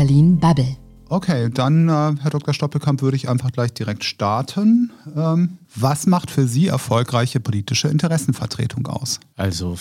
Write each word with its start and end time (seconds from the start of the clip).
Berlin 0.00 0.38
Bubble. 0.38 0.78
Okay, 1.10 1.50
dann, 1.52 1.90
äh, 1.90 1.92
Herr 2.22 2.30
Dr. 2.30 2.54
Stoppelkamp, 2.54 3.02
würde 3.02 3.18
ich 3.18 3.28
einfach 3.28 3.52
gleich 3.52 3.74
direkt 3.74 4.02
starten. 4.02 4.90
Ähm, 5.14 5.58
was 5.76 6.06
macht 6.06 6.30
für 6.30 6.46
Sie 6.46 6.68
erfolgreiche 6.68 7.38
politische 7.38 7.88
Interessenvertretung 7.88 8.86
aus? 8.86 9.20
Also 9.36 9.76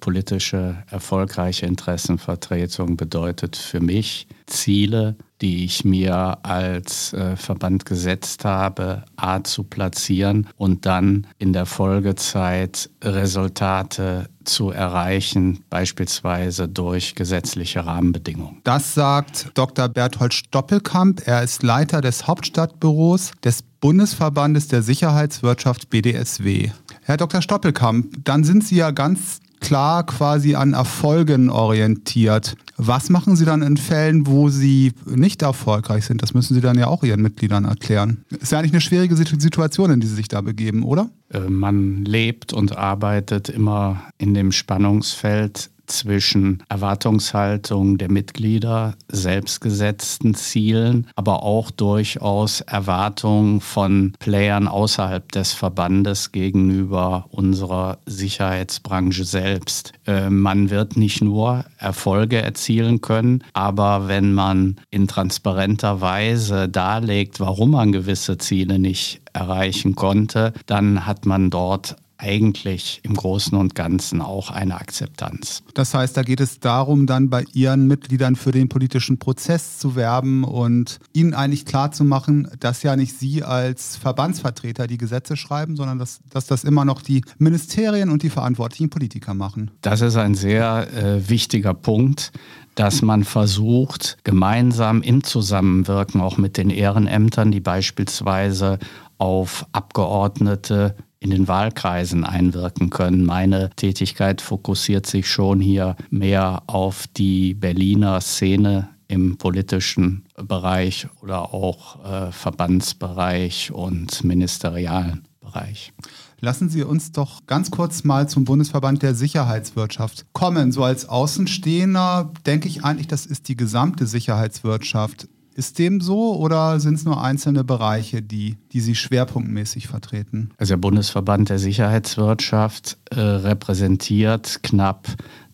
politische 0.00 0.76
erfolgreiche 0.90 1.64
Interessenvertretung 1.64 2.98
bedeutet 2.98 3.56
für 3.56 3.80
mich 3.80 4.26
Ziele, 4.46 5.16
die 5.40 5.64
ich 5.64 5.84
mir 5.84 6.38
als 6.44 7.14
äh, 7.14 7.36
Verband 7.36 7.86
gesetzt 7.86 8.44
habe, 8.44 9.04
A 9.16 9.42
zu 9.42 9.64
platzieren 9.64 10.48
und 10.56 10.84
dann 10.84 11.26
in 11.38 11.54
der 11.54 11.64
Folgezeit 11.64 12.90
Resultate 13.02 14.28
zu 14.44 14.70
erreichen, 14.70 15.64
beispielsweise 15.70 16.68
durch 16.68 17.14
gesetzliche 17.14 17.84
Rahmenbedingungen. 17.86 18.60
Das 18.64 18.94
sagt 18.94 19.50
Dr. 19.54 19.88
Berthold 19.88 20.34
Stoppelkamp. 20.34 21.26
Er 21.26 21.42
ist 21.42 21.62
Leiter 21.62 22.00
des 22.00 22.26
Hauptstadtbüros 22.26 23.32
des 23.44 23.62
Bundesverbandes 23.80 24.68
der 24.68 24.82
Sicherheitswirtschaft 24.82 25.90
BDSW. 25.90 26.70
Herr 27.02 27.16
Dr. 27.16 27.42
Stoppelkamp, 27.42 28.24
dann 28.24 28.44
sind 28.44 28.64
Sie 28.64 28.76
ja 28.76 28.92
ganz 28.92 29.40
klar 29.62 30.04
quasi 30.04 30.54
an 30.54 30.74
Erfolgen 30.74 31.48
orientiert. 31.48 32.56
Was 32.76 33.08
machen 33.08 33.36
Sie 33.36 33.44
dann 33.44 33.62
in 33.62 33.76
Fällen, 33.76 34.26
wo 34.26 34.48
Sie 34.48 34.92
nicht 35.06 35.40
erfolgreich 35.42 36.04
sind? 36.04 36.22
Das 36.22 36.34
müssen 36.34 36.54
Sie 36.54 36.60
dann 36.60 36.78
ja 36.78 36.88
auch 36.88 37.02
Ihren 37.02 37.22
Mitgliedern 37.22 37.64
erklären. 37.64 38.24
Ist 38.28 38.52
ja 38.52 38.58
eigentlich 38.58 38.72
eine 38.72 38.80
schwierige 38.80 39.16
Situation, 39.16 39.90
in 39.90 40.00
die 40.00 40.06
Sie 40.06 40.16
sich 40.16 40.28
da 40.28 40.40
begeben, 40.40 40.82
oder? 40.82 41.08
Äh, 41.30 41.40
man 41.40 42.04
lebt 42.04 42.52
und 42.52 42.76
arbeitet 42.76 43.48
immer 43.48 44.02
in 44.18 44.34
dem 44.34 44.52
Spannungsfeld 44.52 45.70
zwischen 45.92 46.62
Erwartungshaltung 46.68 47.98
der 47.98 48.10
Mitglieder, 48.10 48.94
selbstgesetzten 49.08 50.34
Zielen, 50.34 51.06
aber 51.14 51.42
auch 51.42 51.70
durchaus 51.70 52.60
Erwartungen 52.62 53.60
von 53.60 54.14
Playern 54.18 54.68
außerhalb 54.68 55.30
des 55.32 55.52
Verbandes 55.52 56.32
gegenüber 56.32 57.26
unserer 57.30 57.98
Sicherheitsbranche 58.06 59.24
selbst. 59.24 59.92
Äh, 60.06 60.30
man 60.30 60.70
wird 60.70 60.96
nicht 60.96 61.22
nur 61.22 61.64
Erfolge 61.78 62.40
erzielen 62.42 63.00
können, 63.00 63.44
aber 63.52 64.08
wenn 64.08 64.32
man 64.32 64.76
in 64.90 65.06
transparenter 65.06 66.00
Weise 66.00 66.68
darlegt, 66.68 67.40
warum 67.40 67.72
man 67.72 67.92
gewisse 67.92 68.38
Ziele 68.38 68.78
nicht 68.78 69.20
erreichen 69.32 69.94
konnte, 69.94 70.52
dann 70.66 71.06
hat 71.06 71.26
man 71.26 71.50
dort 71.50 71.96
eigentlich 72.22 73.00
im 73.02 73.14
Großen 73.14 73.56
und 73.58 73.74
Ganzen 73.74 74.22
auch 74.22 74.50
eine 74.50 74.76
Akzeptanz. 74.76 75.62
Das 75.74 75.92
heißt, 75.92 76.16
da 76.16 76.22
geht 76.22 76.40
es 76.40 76.60
darum, 76.60 77.06
dann 77.06 77.28
bei 77.28 77.44
Ihren 77.52 77.86
Mitgliedern 77.86 78.36
für 78.36 78.52
den 78.52 78.68
politischen 78.68 79.18
Prozess 79.18 79.78
zu 79.78 79.96
werben 79.96 80.44
und 80.44 81.00
ihnen 81.12 81.34
eigentlich 81.34 81.66
klarzumachen, 81.66 82.48
dass 82.60 82.82
ja 82.82 82.96
nicht 82.96 83.18
Sie 83.18 83.42
als 83.42 83.96
Verbandsvertreter 83.96 84.86
die 84.86 84.98
Gesetze 84.98 85.36
schreiben, 85.36 85.76
sondern 85.76 85.98
dass, 85.98 86.20
dass 86.30 86.46
das 86.46 86.64
immer 86.64 86.84
noch 86.84 87.02
die 87.02 87.22
Ministerien 87.38 88.10
und 88.10 88.22
die 88.22 88.30
verantwortlichen 88.30 88.90
Politiker 88.90 89.34
machen. 89.34 89.70
Das 89.82 90.00
ist 90.00 90.16
ein 90.16 90.34
sehr 90.34 90.88
äh, 90.92 91.28
wichtiger 91.28 91.74
Punkt 91.74 92.32
dass 92.74 93.02
man 93.02 93.24
versucht, 93.24 94.16
gemeinsam 94.24 95.02
im 95.02 95.24
Zusammenwirken 95.24 96.22
auch 96.22 96.38
mit 96.38 96.56
den 96.56 96.70
Ehrenämtern, 96.70 97.50
die 97.50 97.60
beispielsweise 97.60 98.78
auf 99.18 99.66
Abgeordnete 99.72 100.96
in 101.22 101.30
den 101.30 101.48
Wahlkreisen 101.48 102.24
einwirken 102.24 102.90
können. 102.90 103.24
Meine 103.24 103.70
Tätigkeit 103.76 104.40
fokussiert 104.40 105.06
sich 105.06 105.28
schon 105.28 105.60
hier 105.60 105.96
mehr 106.10 106.64
auf 106.66 107.06
die 107.06 107.54
Berliner 107.54 108.20
Szene 108.20 108.88
im 109.08 109.36
politischen 109.36 110.24
Bereich 110.36 111.06
oder 111.22 111.54
auch 111.54 112.04
äh, 112.04 112.32
Verbandsbereich 112.32 113.70
und 113.70 114.24
ministerialen 114.24 115.28
Bereich. 115.40 115.92
Lassen 116.40 116.68
Sie 116.68 116.82
uns 116.82 117.12
doch 117.12 117.46
ganz 117.46 117.70
kurz 117.70 118.02
mal 118.02 118.28
zum 118.28 118.44
Bundesverband 118.44 119.02
der 119.02 119.14
Sicherheitswirtschaft 119.14 120.26
kommen. 120.32 120.72
So 120.72 120.82
als 120.82 121.08
Außenstehender 121.08 122.32
denke 122.46 122.66
ich 122.66 122.84
eigentlich, 122.84 123.06
das 123.06 123.26
ist 123.26 123.48
die 123.48 123.56
gesamte 123.56 124.08
Sicherheitswirtschaft. 124.08 125.28
Ist 125.54 125.78
dem 125.78 126.00
so 126.00 126.36
oder 126.36 126.80
sind 126.80 126.94
es 126.94 127.04
nur 127.04 127.22
einzelne 127.22 127.64
Bereiche, 127.64 128.22
die, 128.22 128.56
die 128.72 128.80
Sie 128.80 128.94
schwerpunktmäßig 128.94 129.86
vertreten? 129.86 130.50
Also 130.56 130.72
der 130.72 130.78
Bundesverband 130.78 131.50
der 131.50 131.58
Sicherheitswirtschaft 131.58 132.96
äh, 133.10 133.20
repräsentiert 133.20 134.60
knapp 134.62 135.08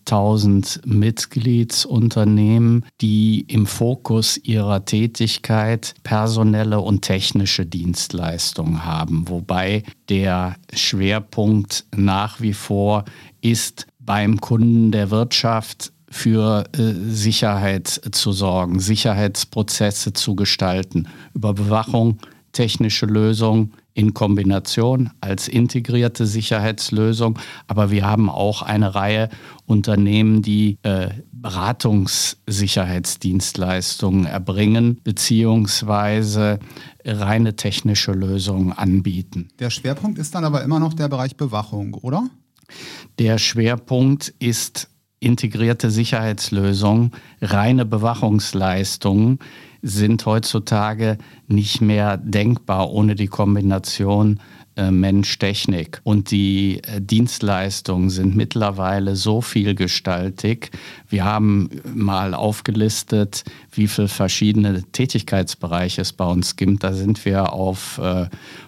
1000 0.09 0.81
Mitgliedsunternehmen, 0.85 2.85
die 3.01 3.41
im 3.41 3.67
Fokus 3.67 4.37
ihrer 4.37 4.85
Tätigkeit 4.85 5.93
personelle 6.03 6.79
und 6.79 7.01
technische 7.01 7.65
Dienstleistungen 7.65 8.85
haben, 8.85 9.29
wobei 9.29 9.83
der 10.09 10.55
Schwerpunkt 10.73 11.85
nach 11.95 12.41
wie 12.41 12.53
vor 12.53 13.05
ist, 13.41 13.87
beim 13.99 14.41
Kunden 14.41 14.91
der 14.91 15.11
Wirtschaft 15.11 15.93
für 16.09 16.65
äh, 16.73 16.93
Sicherheit 17.09 17.87
zu 17.87 18.31
sorgen, 18.31 18.79
Sicherheitsprozesse 18.79 20.13
zu 20.13 20.35
gestalten, 20.35 21.07
über 21.33 21.53
Bewachung, 21.53 22.19
technische 22.51 23.05
Lösungen 23.05 23.73
in 23.93 24.13
Kombination 24.13 25.11
als 25.21 25.47
integrierte 25.47 26.25
Sicherheitslösung. 26.25 27.39
Aber 27.67 27.91
wir 27.91 28.05
haben 28.05 28.29
auch 28.29 28.61
eine 28.61 28.95
Reihe 28.95 29.29
Unternehmen, 29.65 30.41
die 30.41 30.77
äh, 30.83 31.09
Beratungssicherheitsdienstleistungen 31.31 34.25
erbringen, 34.25 34.99
beziehungsweise 35.03 36.59
reine 37.05 37.55
technische 37.55 38.13
Lösungen 38.13 38.73
anbieten. 38.73 39.49
Der 39.59 39.69
Schwerpunkt 39.69 40.17
ist 40.19 40.35
dann 40.35 40.45
aber 40.45 40.63
immer 40.63 40.79
noch 40.79 40.93
der 40.93 41.07
Bereich 41.07 41.35
Bewachung, 41.35 41.93
oder? 41.95 42.29
Der 43.17 43.37
Schwerpunkt 43.37 44.33
ist 44.39 44.88
integrierte 45.19 45.91
Sicherheitslösungen, 45.91 47.11
reine 47.41 47.85
Bewachungsleistungen 47.85 49.39
sind 49.81 50.25
heutzutage 50.25 51.17
nicht 51.47 51.81
mehr 51.81 52.17
denkbar 52.17 52.91
ohne 52.91 53.15
die 53.15 53.27
Kombination 53.27 54.39
äh, 54.79 54.91
Mensch-Technik. 54.91 55.99
Und 56.03 56.31
die 56.31 56.81
äh, 56.83 57.01
Dienstleistungen 57.01 58.09
sind 58.09 58.35
mittlerweile 58.37 59.17
so 59.17 59.41
vielgestaltig. 59.41 60.71
Wir 61.09 61.25
haben 61.25 61.69
mal 61.93 62.33
aufgelistet, 62.33 63.43
wie 63.71 63.87
viele 63.87 64.07
verschiedene 64.07 64.83
Tätigkeitsbereiche 64.83 66.01
es 66.01 66.13
bei 66.13 66.25
uns 66.25 66.55
gibt. 66.55 66.83
Da 66.83 66.93
sind 66.93 67.25
wir 67.25 67.51
auf 67.51 67.99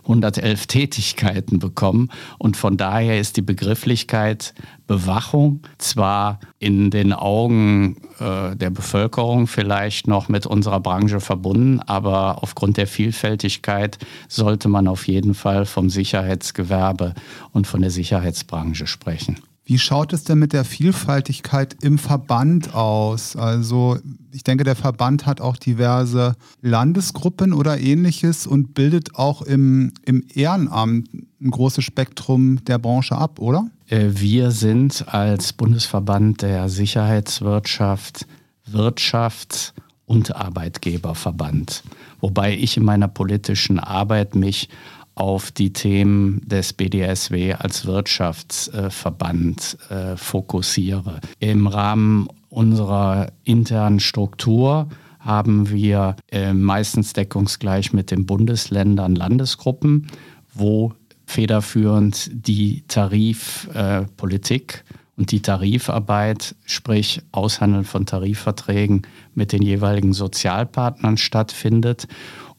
111 0.03 0.63
äh, 0.63 0.67
Tätigkeiten 0.67 1.59
bekommen. 1.59 2.09
Und 2.39 2.57
von 2.57 2.75
daher 2.75 3.17
ist 3.17 3.37
die 3.37 3.41
Begrifflichkeit 3.41 4.53
Bewachung 4.91 5.61
zwar 5.77 6.41
in 6.59 6.89
den 6.89 7.13
Augen 7.13 7.95
äh, 8.19 8.57
der 8.57 8.71
Bevölkerung 8.71 9.47
vielleicht 9.47 10.05
noch 10.05 10.27
mit 10.27 10.45
unserer 10.45 10.81
Branche 10.81 11.21
verbunden, 11.21 11.79
aber 11.79 12.43
aufgrund 12.43 12.75
der 12.75 12.87
Vielfältigkeit 12.87 13.99
sollte 14.27 14.67
man 14.67 14.89
auf 14.89 15.07
jeden 15.07 15.33
Fall 15.33 15.65
vom 15.65 15.89
Sicherheitsgewerbe 15.89 17.13
und 17.53 17.67
von 17.67 17.79
der 17.79 17.89
Sicherheitsbranche 17.89 18.85
sprechen. 18.85 19.37
Wie 19.63 19.79
schaut 19.79 20.11
es 20.11 20.25
denn 20.25 20.39
mit 20.39 20.51
der 20.51 20.65
Vielfaltigkeit 20.65 21.77
im 21.81 21.97
Verband 21.97 22.75
aus? 22.75 23.37
Also 23.37 23.97
ich 24.33 24.43
denke, 24.43 24.65
der 24.65 24.75
Verband 24.75 25.25
hat 25.25 25.39
auch 25.39 25.55
diverse 25.55 26.35
Landesgruppen 26.61 27.53
oder 27.53 27.79
ähnliches 27.79 28.45
und 28.45 28.73
bildet 28.73 29.15
auch 29.15 29.41
im, 29.41 29.93
im 30.03 30.25
Ehrenamt 30.33 31.07
ein 31.13 31.51
großes 31.51 31.85
Spektrum 31.85 32.61
der 32.65 32.79
Branche 32.79 33.15
ab, 33.15 33.39
oder? 33.39 33.69
Äh, 33.91 34.09
wir 34.13 34.49
sind 34.51 35.05
als 35.07 35.53
Bundesverband 35.53 36.41
der 36.41 36.69
Sicherheitswirtschaft 36.69 38.25
Wirtschafts- 38.71 39.73
und 40.05 40.35
Arbeitgeberverband, 40.35 41.83
wobei 42.19 42.55
ich 42.55 42.77
in 42.77 42.83
meiner 42.83 43.07
politischen 43.07 43.79
Arbeit 43.79 44.33
mich 44.35 44.69
auf 45.13 45.51
die 45.51 45.73
Themen 45.73 46.41
des 46.47 46.73
BDSW 46.73 47.53
als 47.53 47.85
Wirtschaftsverband 47.85 49.77
äh, 49.89 50.15
fokussiere. 50.15 51.19
Im 51.39 51.67
Rahmen 51.67 52.27
unserer 52.49 53.27
internen 53.43 53.99
Struktur 53.99 54.87
haben 55.19 55.69
wir 55.69 56.15
äh, 56.31 56.53
meistens 56.53 57.11
deckungsgleich 57.13 57.91
mit 57.93 58.09
den 58.09 58.25
Bundesländern 58.25 59.15
Landesgruppen, 59.15 60.07
wo 60.53 60.93
federführend 61.31 62.29
die 62.31 62.83
Tarifpolitik 62.87 64.83
äh, 64.87 64.93
und 65.17 65.31
die 65.31 65.41
Tarifarbeit, 65.41 66.55
sprich 66.65 67.21
Aushandeln 67.31 67.85
von 67.85 68.05
Tarifverträgen 68.05 69.03
mit 69.33 69.51
den 69.51 69.61
jeweiligen 69.61 70.13
Sozialpartnern 70.13 71.17
stattfindet. 71.17 72.07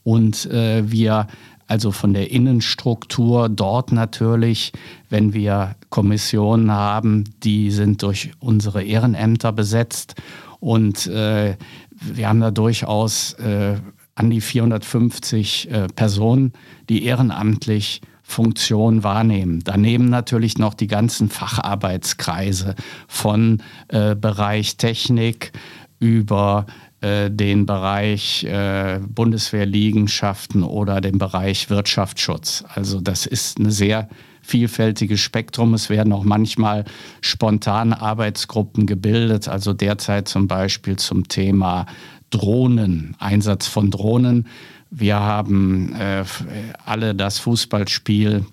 Und 0.05 0.47
äh, 0.47 0.91
wir 0.91 1.27
also 1.69 1.93
von 1.93 2.13
der 2.13 2.31
Innenstruktur 2.31 3.49
dort 3.49 3.93
natürlich, 3.93 4.73
wenn 5.09 5.33
wir 5.33 5.77
Kommissionen 5.89 6.71
haben, 6.71 7.25
die 7.43 7.71
sind 7.71 8.03
durch 8.03 8.33
unsere 8.41 8.83
Ehrenämter 8.83 9.53
besetzt 9.53 10.15
Und 10.63 11.09
äh, 11.09 11.57
wir 11.91 12.29
haben 12.29 12.41
da 12.41 12.53
durchaus 12.53 13.33
äh, 13.35 13.77
an 14.15 14.31
die 14.31 14.41
450 14.41 15.71
äh, 15.71 15.87
Personen, 15.89 16.53
die 16.89 17.05
ehrenamtlich 17.05 18.01
Funktion 18.23 19.03
wahrnehmen. 19.03 19.61
Daneben 19.65 20.09
natürlich 20.09 20.59
noch 20.59 20.75
die 20.75 20.87
ganzen 20.87 21.29
Facharbeitskreise 21.29 22.75
von 23.09 23.63
äh, 23.89 24.15
Bereich 24.15 24.77
Technik 24.77 25.53
über 25.99 26.67
äh, 27.01 27.31
den 27.31 27.67
Bereich 27.67 28.45
äh, 28.45 29.01
Bundeswehrliegenschaften 29.07 30.63
oder 30.63 31.01
den 31.01 31.19
Bereich 31.19 31.69
Wirtschaftsschutz. 31.69 32.65
Also 32.69 33.01
das 33.01 33.27
ist 33.27 33.59
ein 33.59 33.71
sehr 33.71 34.09
vielfältiges 34.41 35.21
Spektrum. 35.21 35.75
Es 35.75 35.91
werden 35.91 36.13
auch 36.13 36.25
manchmal 36.25 36.85
spontan 37.21 37.93
Arbeitsgruppen 37.93 38.87
gebildet, 38.87 39.49
also 39.49 39.73
derzeit 39.73 40.29
zum 40.29 40.49
Beispiel 40.49 40.97
zum 40.97 41.29
Thema 41.29 41.87
Drohnen, 42.31 43.17
Einsatz 43.19 43.67
von 43.67 43.91
Drohnen. 43.91 44.47
Wir 44.95 45.19
haben 45.19 45.95
äh, 45.95 46.23
alle 46.85 47.15
das 47.15 47.39
Fußballspiel 47.39 48.45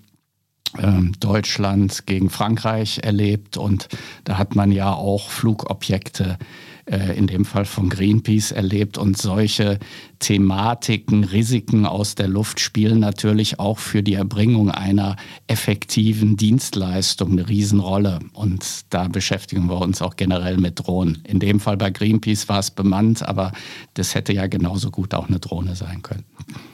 ähm, 0.77 1.11
Deutschland 1.19 2.05
gegen 2.05 2.29
Frankreich 2.29 2.99
erlebt 3.03 3.57
und 3.57 3.89
da 4.23 4.37
hat 4.37 4.55
man 4.55 4.71
ja 4.71 4.93
auch 4.93 5.29
Flugobjekte 5.29 6.37
äh, 6.39 6.45
in 6.89 7.27
dem 7.27 7.45
Fall 7.45 7.65
von 7.65 7.89
Greenpeace 7.89 8.51
erlebt. 8.51 8.97
Und 8.97 9.17
solche 9.17 9.79
Thematiken, 10.19 11.23
Risiken 11.23 11.85
aus 11.85 12.15
der 12.15 12.27
Luft 12.27 12.59
spielen 12.59 12.99
natürlich 12.99 13.59
auch 13.59 13.79
für 13.79 14.03
die 14.03 14.15
Erbringung 14.15 14.71
einer 14.71 15.15
effektiven 15.47 16.35
Dienstleistung 16.35 17.33
eine 17.33 17.47
Riesenrolle. 17.47 18.19
Und 18.33 18.65
da 18.89 19.07
beschäftigen 19.07 19.67
wir 19.67 19.79
uns 19.79 20.01
auch 20.01 20.15
generell 20.15 20.57
mit 20.57 20.79
Drohnen. 20.79 21.19
In 21.25 21.39
dem 21.39 21.59
Fall 21.59 21.77
bei 21.77 21.91
Greenpeace 21.91 22.49
war 22.49 22.59
es 22.59 22.71
bemannt, 22.71 23.21
aber 23.21 23.51
das 23.93 24.15
hätte 24.15 24.33
ja 24.33 24.47
genauso 24.47 24.91
gut 24.91 25.13
auch 25.13 25.27
eine 25.27 25.39
Drohne 25.39 25.75
sein 25.75 26.01
können. 26.01 26.25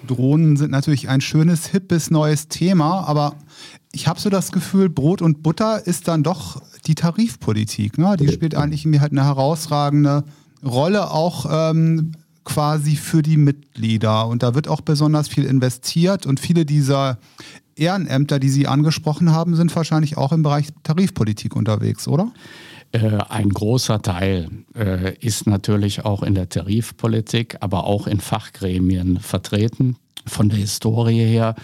Drohnen 0.08 0.58
sind 0.58 0.72
natürlich 0.72 1.10
ein 1.10 1.22
schönes, 1.22 1.68
hippes 1.68 2.10
neues 2.10 2.48
Thema, 2.48 3.08
aber 3.08 3.36
ich 3.92 4.08
habe 4.08 4.20
so 4.20 4.30
das 4.30 4.52
Gefühl, 4.52 4.90
Brot 4.90 5.22
und 5.22 5.42
Butter 5.42 5.86
ist 5.86 6.08
dann 6.08 6.24
doch 6.24 6.62
die 6.88 6.96
Tarifpolitik. 6.96 7.98
Ne? 7.98 8.16
Die 8.20 8.28
spielt 8.30 8.56
eigentlich 8.56 8.86
mir 8.86 9.02
halt 9.02 9.12
eine 9.12 9.26
herausragende 9.26 10.24
Rolle 10.64 11.12
auch 11.12 11.46
ähm, 11.50 12.14
quasi 12.44 12.96
für 12.96 13.22
die 13.22 13.38
Mitglieder. 13.38 14.28
Und 14.28 14.44
da 14.44 14.56
wird 14.56 14.68
auch 14.68 14.82
besonders 14.82 15.28
viel 15.28 15.46
investiert 15.46 16.26
und 16.26 16.40
viele 16.40 16.66
dieser 16.66 17.18
Ehrenämter, 17.76 18.40
die 18.40 18.50
Sie 18.50 18.68
angesprochen 18.68 19.32
haben, 19.32 19.56
sind 19.56 19.76
wahrscheinlich 19.76 20.18
auch 20.18 20.32
im 20.32 20.44
Bereich 20.44 20.68
Tarifpolitik 20.84 21.56
unterwegs, 21.56 22.08
oder? 22.08 22.32
Äh, 22.92 23.18
ein 23.30 23.50
großer 23.50 24.02
Teil 24.02 24.50
äh, 24.76 25.18
ist 25.18 25.48
natürlich 25.48 26.06
auch 26.06 26.24
in 26.24 26.36
der 26.36 26.48
Tarifpolitik, 26.48 27.58
aber 27.60 27.84
auch 27.84 28.08
in 28.08 28.22
Fachgremien 28.22 29.20
vertreten. 29.20 29.98
Von 30.26 30.50
der 30.50 30.60
Historie 30.60 31.26
her 31.26 31.56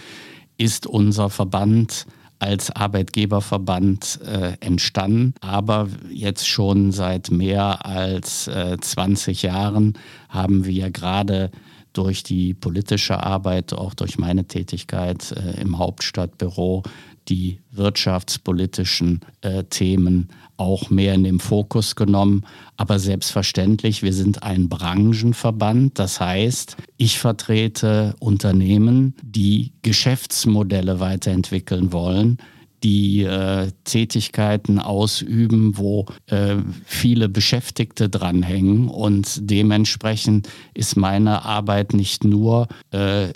ist 0.58 0.86
unser 0.86 1.30
Verband 1.30 2.06
als 2.42 2.70
Arbeitgeberverband 2.72 4.18
äh, 4.26 4.56
entstanden. 4.58 5.34
Aber 5.40 5.88
jetzt 6.10 6.48
schon 6.48 6.90
seit 6.90 7.30
mehr 7.30 7.86
als 7.86 8.48
äh, 8.48 8.76
20 8.80 9.42
Jahren 9.42 9.96
haben 10.28 10.64
wir 10.64 10.90
gerade 10.90 11.52
durch 11.92 12.24
die 12.24 12.52
politische 12.52 13.22
Arbeit, 13.22 13.72
auch 13.72 13.94
durch 13.94 14.18
meine 14.18 14.44
Tätigkeit 14.46 15.32
äh, 15.32 15.60
im 15.60 15.78
Hauptstadtbüro, 15.78 16.82
die 17.28 17.60
wirtschaftspolitischen 17.70 19.20
äh, 19.42 19.62
Themen 19.64 20.28
auch 20.62 20.90
mehr 20.90 21.14
in 21.14 21.24
den 21.24 21.40
Fokus 21.40 21.96
genommen. 21.96 22.44
Aber 22.76 22.98
selbstverständlich, 22.98 24.02
wir 24.02 24.12
sind 24.12 24.42
ein 24.42 24.68
Branchenverband. 24.68 25.98
Das 25.98 26.20
heißt, 26.20 26.76
ich 26.96 27.18
vertrete 27.18 28.14
Unternehmen, 28.18 29.14
die 29.22 29.72
Geschäftsmodelle 29.82 31.00
weiterentwickeln 31.00 31.92
wollen, 31.92 32.38
die 32.82 33.22
äh, 33.22 33.70
Tätigkeiten 33.84 34.78
ausüben, 34.78 35.76
wo 35.76 36.06
äh, 36.26 36.56
viele 36.84 37.28
Beschäftigte 37.28 38.08
dranhängen. 38.08 38.88
Und 38.88 39.38
dementsprechend 39.50 40.48
ist 40.74 40.96
meine 40.96 41.44
Arbeit 41.44 41.94
nicht 41.94 42.24
nur 42.24 42.68
äh, 42.90 43.28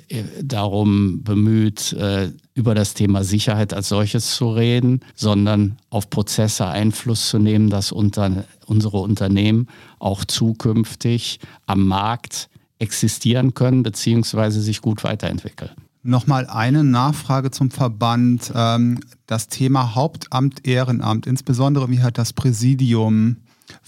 darum 0.43 1.23
bemüht, 1.23 1.93
äh, 1.93 2.31
über 2.55 2.75
das 2.75 2.95
Thema 2.95 3.23
Sicherheit 3.23 3.75
als 3.75 3.89
solches 3.89 4.35
zu 4.35 4.51
reden, 4.51 5.01
sondern 5.15 5.77
auf 5.91 6.09
Prozesse 6.09 6.67
Einfluss 6.67 7.29
zu 7.29 7.39
nehmen, 7.39 7.69
dass 7.69 7.93
unter, 7.93 8.45
unsere 8.65 8.99
Unternehmen 8.99 9.69
auch 9.99 10.25
zukünftig 10.25 11.39
am 11.67 11.87
Markt 11.87 12.49
existieren 12.79 13.55
können 13.55 13.83
bzw. 13.83 14.51
sich 14.51 14.81
gut 14.81 15.05
weiterentwickeln. 15.05 15.86
Nochmal 16.07 16.47
eine 16.47 16.85
Nachfrage 16.85 17.51
zum 17.51 17.71
Verband. 17.71 18.53
Ähm, 18.55 19.01
das 19.27 19.49
Thema 19.49 19.95
Hauptamt, 19.95 20.67
Ehrenamt, 20.67 21.27
insbesondere 21.27 21.91
wie 21.91 22.01
hat 22.01 22.17
das 22.17 22.33
Präsidium, 22.33 23.39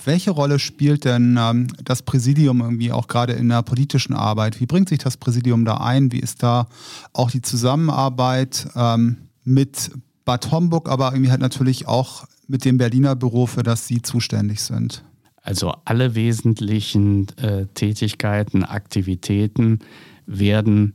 welche 0.05 0.33
Rolle 0.33 0.59
spielt 0.59 1.05
denn 1.05 1.39
ähm, 1.41 1.69
das 1.85 2.03
Präsidium 2.03 2.61
irgendwie 2.61 2.91
auch 2.91 3.07
gerade 3.07 3.35
in 3.35 3.49
der 3.49 3.63
politischen 3.63 4.15
Arbeit? 4.15 4.61
Wie 4.61 4.67
bringt 4.67 4.89
sich 4.89 4.99
das 4.99 5.17
Präsidium 5.17 5.65
da 5.65 5.77
ein? 5.77 6.11
Wie 6.11 6.19
ist 6.19 6.43
da 6.43 6.67
auch 7.13 7.31
die 7.31 7.43
Zusammenarbeit 7.43 8.69
ähm, 8.75 9.19
mit 9.45 9.93
Bad 10.25 10.51
Homburg, 10.51 10.89
aber 10.89 11.13
irgendwie 11.13 11.31
halt 11.31 11.41
natürlich 11.41 11.87
auch 11.87 12.27
mit 12.49 12.65
dem 12.65 12.79
Berliner 12.79 13.15
Büro, 13.15 13.47
für 13.47 13.63
das 13.63 13.87
Sie 13.87 14.03
zuständig 14.03 14.61
sind? 14.63 15.05
Also 15.43 15.73
alle 15.85 16.15
wesentlichen 16.15 17.29
äh, 17.39 17.67
Tätigkeiten, 17.75 18.65
Aktivitäten 18.65 19.79
werden 20.27 20.95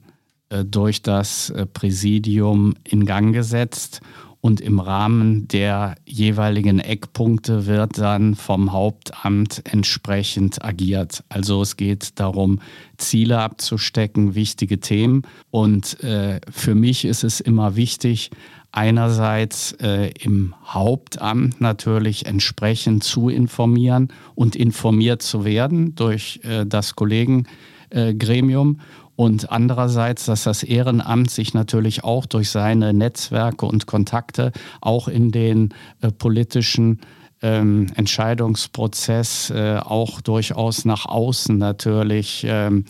durch 0.66 1.02
das 1.02 1.50
äh, 1.50 1.66
Präsidium 1.66 2.76
in 2.84 3.06
Gang 3.06 3.34
gesetzt 3.34 4.02
und 4.46 4.60
im 4.60 4.82
Rahmen 4.82 5.48
der 5.48 5.96
jeweiligen 6.04 6.80
Eckpunkte 6.80 7.66
wird 7.66 7.98
dann 7.98 8.36
vom 8.36 8.74
Hauptamt 8.74 9.62
entsprechend 9.64 10.66
agiert. 10.66 11.24
Also 11.30 11.62
es 11.62 11.78
geht 11.78 12.20
darum, 12.20 12.60
Ziele 12.98 13.40
abzustecken, 13.40 14.36
wichtige 14.36 14.82
Themen. 14.82 15.22
Und 15.50 16.04
äh, 16.04 16.42
für 16.52 16.76
mich 16.76 17.06
ist 17.06 17.24
es 17.24 17.40
immer 17.40 17.78
wichtig, 17.78 18.32
einerseits 18.74 19.72
äh, 19.80 20.12
im 20.20 20.54
Hauptamt 20.66 21.62
natürlich 21.62 22.26
entsprechend 22.26 23.06
zu 23.06 23.30
informieren 23.30 24.10
und 24.36 24.58
informiert 24.58 25.22
zu 25.22 25.46
werden 25.46 25.96
durch 25.96 26.42
äh, 26.44 26.66
das 26.66 26.98
Kollegengremium 26.98 28.82
und 29.16 29.52
andererseits, 29.52 30.26
dass 30.26 30.44
das 30.44 30.64
Ehrenamt 30.64 31.30
sich 31.30 31.54
natürlich 31.54 32.04
auch 32.04 32.26
durch 32.26 32.50
seine 32.50 32.94
Netzwerke 32.94 33.66
und 33.66 33.86
Kontakte 33.86 34.52
auch 34.82 35.08
in 35.08 35.32
den 35.32 35.74
äh, 36.02 36.12
politischen 36.12 37.00
ähm, 37.42 37.88
Entscheidungsprozess 37.96 39.52
äh, 39.52 39.78
auch 39.78 40.22
durchaus 40.22 40.86
nach 40.86 41.06
außen 41.06 41.58
natürlich 41.58 42.46
ähm, 42.48 42.86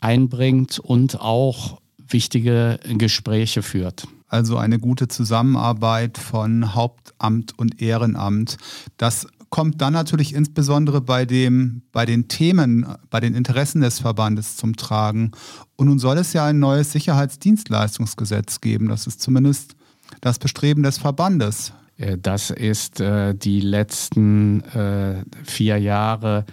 einbringt 0.00 0.78
und 0.78 1.20
auch 1.20 1.80
wichtige 1.96 2.78
Gespräche 2.98 3.62
führt. 3.62 4.06
Also 4.28 4.58
eine 4.58 4.78
gute 4.78 5.08
Zusammenarbeit 5.08 6.18
von 6.18 6.74
Hauptamt 6.74 7.58
und 7.58 7.80
Ehrenamt. 7.80 8.58
Das 8.98 9.26
kommt 9.50 9.80
dann 9.80 9.92
natürlich 9.92 10.34
insbesondere 10.34 11.00
bei, 11.00 11.24
dem, 11.24 11.82
bei 11.92 12.06
den 12.06 12.28
Themen, 12.28 12.86
bei 13.10 13.20
den 13.20 13.34
Interessen 13.34 13.80
des 13.80 14.00
Verbandes 14.00 14.56
zum 14.56 14.76
Tragen. 14.76 15.32
Und 15.76 15.86
nun 15.86 15.98
soll 15.98 16.18
es 16.18 16.32
ja 16.32 16.46
ein 16.46 16.58
neues 16.58 16.92
Sicherheitsdienstleistungsgesetz 16.92 18.60
geben. 18.60 18.88
Das 18.88 19.06
ist 19.06 19.20
zumindest 19.20 19.74
das 20.20 20.38
Bestreben 20.38 20.82
des 20.82 20.98
Verbandes. 20.98 21.72
Äh, 21.96 22.18
das 22.18 22.50
ist 22.50 23.00
äh, 23.00 23.34
die 23.34 23.60
letzten 23.60 24.62
äh, 24.64 25.24
vier 25.44 25.78
Jahre 25.78 26.44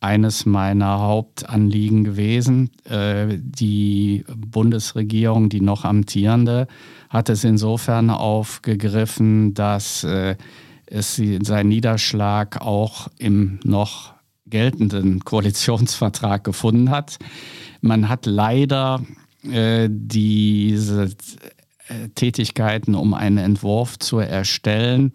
eines 0.00 0.46
meiner 0.46 0.98
Hauptanliegen 0.98 2.04
gewesen. 2.04 2.70
Äh, 2.84 3.38
die 3.38 4.24
Bundesregierung, 4.36 5.48
die 5.48 5.60
noch 5.60 5.84
amtierende, 5.84 6.66
hat 7.08 7.28
es 7.28 7.44
insofern 7.44 8.10
aufgegriffen, 8.10 9.54
dass 9.54 10.06
äh, 10.92 10.98
es 10.98 11.16
seinen 11.16 11.68
Niederschlag 11.68 12.60
auch 12.60 13.08
im 13.18 13.58
noch 13.64 14.14
geltenden 14.46 15.20
Koalitionsvertrag 15.24 16.44
gefunden 16.44 16.90
hat. 16.90 17.18
Man 17.80 18.08
hat 18.08 18.26
leider 18.26 19.02
äh, 19.50 19.88
diese 19.90 21.10
äh, 21.88 22.08
Tätigkeiten, 22.14 22.94
um 22.94 23.14
einen 23.14 23.38
Entwurf 23.38 23.98
zu 23.98 24.18
erstellen, 24.18 25.12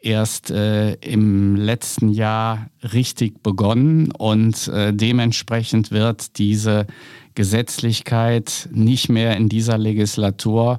erst 0.00 0.50
äh, 0.50 0.94
im 0.94 1.56
letzten 1.56 2.10
Jahr 2.10 2.70
richtig 2.82 3.42
begonnen 3.42 4.10
und 4.12 4.68
äh, 4.68 4.92
dementsprechend 4.92 5.90
wird 5.90 6.38
diese 6.38 6.86
Gesetzlichkeit 7.34 8.68
nicht 8.72 9.08
mehr 9.08 9.36
in 9.36 9.48
dieser 9.48 9.78
Legislatur 9.78 10.78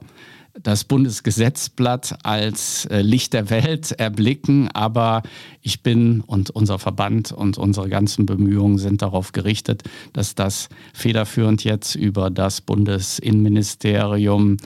das 0.62 0.84
Bundesgesetzblatt 0.84 2.18
als 2.24 2.86
äh, 2.86 3.02
Licht 3.02 3.34
der 3.34 3.50
Welt 3.50 3.92
erblicken, 3.92 4.70
aber 4.74 5.24
ich 5.62 5.84
bin 5.84 6.22
und 6.22 6.50
unser 6.50 6.80
Verband 6.80 7.32
und 7.32 7.58
unsere 7.58 7.90
ganzen 7.90 8.26
Bemühungen 8.26 8.78
sind 8.78 9.02
darauf 9.02 9.32
gerichtet, 9.32 9.84
dass 10.14 10.36
das 10.36 10.70
federführend 10.94 11.64
jetzt 11.64 11.96
über 11.96 12.30
das 12.30 12.62
Bundesinnenministerium 12.62 14.58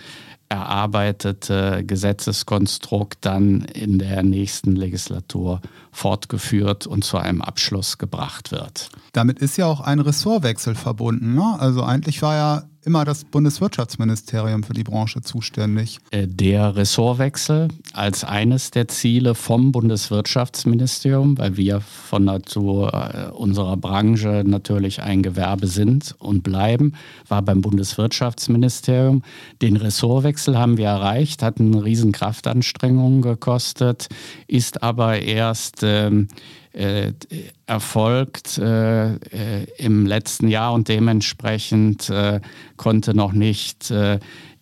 erarbeitete 0.50 1.84
Gesetzeskonstrukt 1.86 3.20
dann 3.22 3.62
in 3.62 4.00
der 4.00 4.24
nächsten 4.24 4.76
Legislatur 4.76 5.62
fortgeführt 5.92 6.88
und 6.88 7.04
zu 7.04 7.18
einem 7.18 7.44
Abschluss 7.44 8.00
gebracht 8.00 8.52
wird. 8.52 8.90
Damit 9.14 9.40
ist 9.40 9.58
ja 9.58 9.68
auch 9.68 9.82
ein 9.82 10.00
Ressortwechsel 10.00 10.74
verbunden. 10.74 11.36
Ne? 11.36 11.56
Also 11.60 11.84
eigentlich 11.84 12.22
war 12.24 12.36
ja 12.36 12.64
immer 12.90 13.06
das 13.06 13.24
Bundeswirtschaftsministerium 13.24 14.64
für 14.64 14.74
die 14.74 14.84
Branche 14.84 15.22
zuständig. 15.22 16.00
Äh, 16.10 16.26
der 16.26 16.76
Ressortwechsel 16.76 17.68
als 17.94 18.24
eines 18.24 18.72
der 18.72 18.88
Ziele 18.88 19.36
vom 19.36 19.72
Bundeswirtschaftsministerium, 19.72 21.38
weil 21.38 21.56
wir 21.56 21.82
von 21.82 22.24
Natur 22.24 22.92
äh, 22.92 23.32
unserer 23.32 23.78
Branche 23.78 24.42
natürlich 24.44 25.04
ein 25.04 25.22
Gewerbe 25.22 25.68
sind 25.68 26.16
und 26.18 26.42
bleiben, 26.42 26.94
war 27.28 27.44
beim 27.44 27.62
Bundeswirtschaftsministerium. 27.62 29.22
Den 29.62 29.76
Ressortwechsel 29.76 30.58
haben 30.58 30.78
wir 30.78 30.88
erreicht, 30.88 31.44
hat 31.44 31.60
eine 31.60 31.86
riesen 31.86 32.12
gekostet, 33.22 34.08
ist 34.48 34.82
aber 34.82 35.20
erst 35.20 35.82
ähm, 35.84 36.28
äh, 36.74 37.14
erfolgt 37.66 38.60
äh, 38.60 39.14
äh, 39.14 39.66
im 39.78 40.06
letzten 40.06 40.48
Jahr 40.48 40.74
und 40.74 40.88
dementsprechend 40.88 42.10
äh, 42.10 42.42
konnte 42.78 43.16
noch 43.16 43.34
nicht 43.34 43.92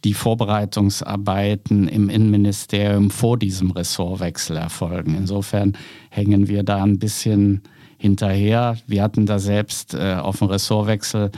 die 0.03 0.13
Vorbereitungsarbeiten 0.13 1.87
im 1.87 2.09
Innenministerium 2.09 3.09
vor 3.09 3.37
diesem 3.37 3.71
Ressortwechsel 3.71 4.55
erfolgen. 4.57 5.15
Insofern 5.15 5.77
hängen 6.09 6.47
wir 6.47 6.63
da 6.63 6.83
ein 6.83 6.99
bisschen 6.99 7.63
hinterher. 7.97 8.77
Wir 8.87 9.03
hatten 9.03 9.25
da 9.25 9.39
selbst 9.39 9.95
auf 9.95 10.39
dem 10.39 10.47
Ressortwechsel 10.47 11.31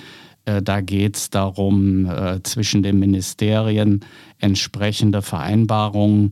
da 0.46 0.82
geht 0.82 1.16
es 1.16 1.30
darum, 1.30 2.10
zwischen 2.44 2.82
den 2.82 2.98
Ministerien 2.98 4.04
entsprechende 4.40 5.22
Vereinbarungen 5.22 6.32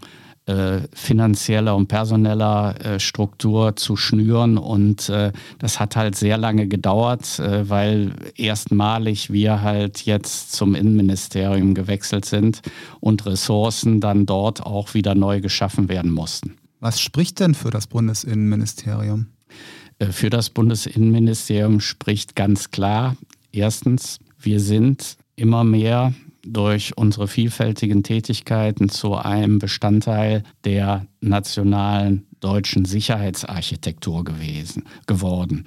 finanzieller 0.94 1.76
und 1.76 1.88
personeller 1.88 2.76
äh, 2.80 3.00
Struktur 3.00 3.76
zu 3.76 3.98
schnüren. 3.98 4.58
Und 4.58 5.10
äh, 5.10 5.32
das 5.60 5.80
hat 5.80 5.96
halt 5.96 6.16
sehr 6.16 6.38
lange 6.38 6.68
gedauert, 6.68 7.40
äh, 7.40 7.70
weil 7.70 8.14
erstmalig 8.36 9.32
wir 9.32 9.62
halt 9.62 10.06
jetzt 10.06 10.54
zum 10.54 10.74
Innenministerium 10.74 11.74
gewechselt 11.74 12.26
sind 12.26 12.62
und 13.00 13.26
Ressourcen 13.26 14.00
dann 14.00 14.26
dort 14.26 14.66
auch 14.66 14.94
wieder 14.94 15.16
neu 15.16 15.42
geschaffen 15.42 15.90
werden 15.90 16.12
mussten. 16.12 16.56
Was 16.80 17.02
spricht 17.02 17.40
denn 17.40 17.56
für 17.56 17.72
das 17.72 17.88
Bundesinnenministerium? 17.88 19.28
Äh, 20.00 20.08
für 20.08 20.30
das 20.30 20.50
Bundesinnenministerium 20.50 21.80
spricht 21.80 22.36
ganz 22.36 22.72
klar, 22.72 23.18
erstens, 23.52 24.20
wir 24.40 24.60
sind 24.60 25.18
immer 25.36 25.64
mehr 25.64 26.14
durch 26.54 26.98
unsere 26.98 27.28
vielfältigen 27.28 28.04
Tätigkeiten 28.04 28.90
zu 28.90 29.16
einem 29.16 29.60
Bestandteil 29.60 30.44
der 30.64 31.08
nationalen 31.20 32.28
deutschen 32.40 32.86
Sicherheitsarchitektur 32.86 34.24
gewesen, 34.24 34.84
geworden. 35.06 35.66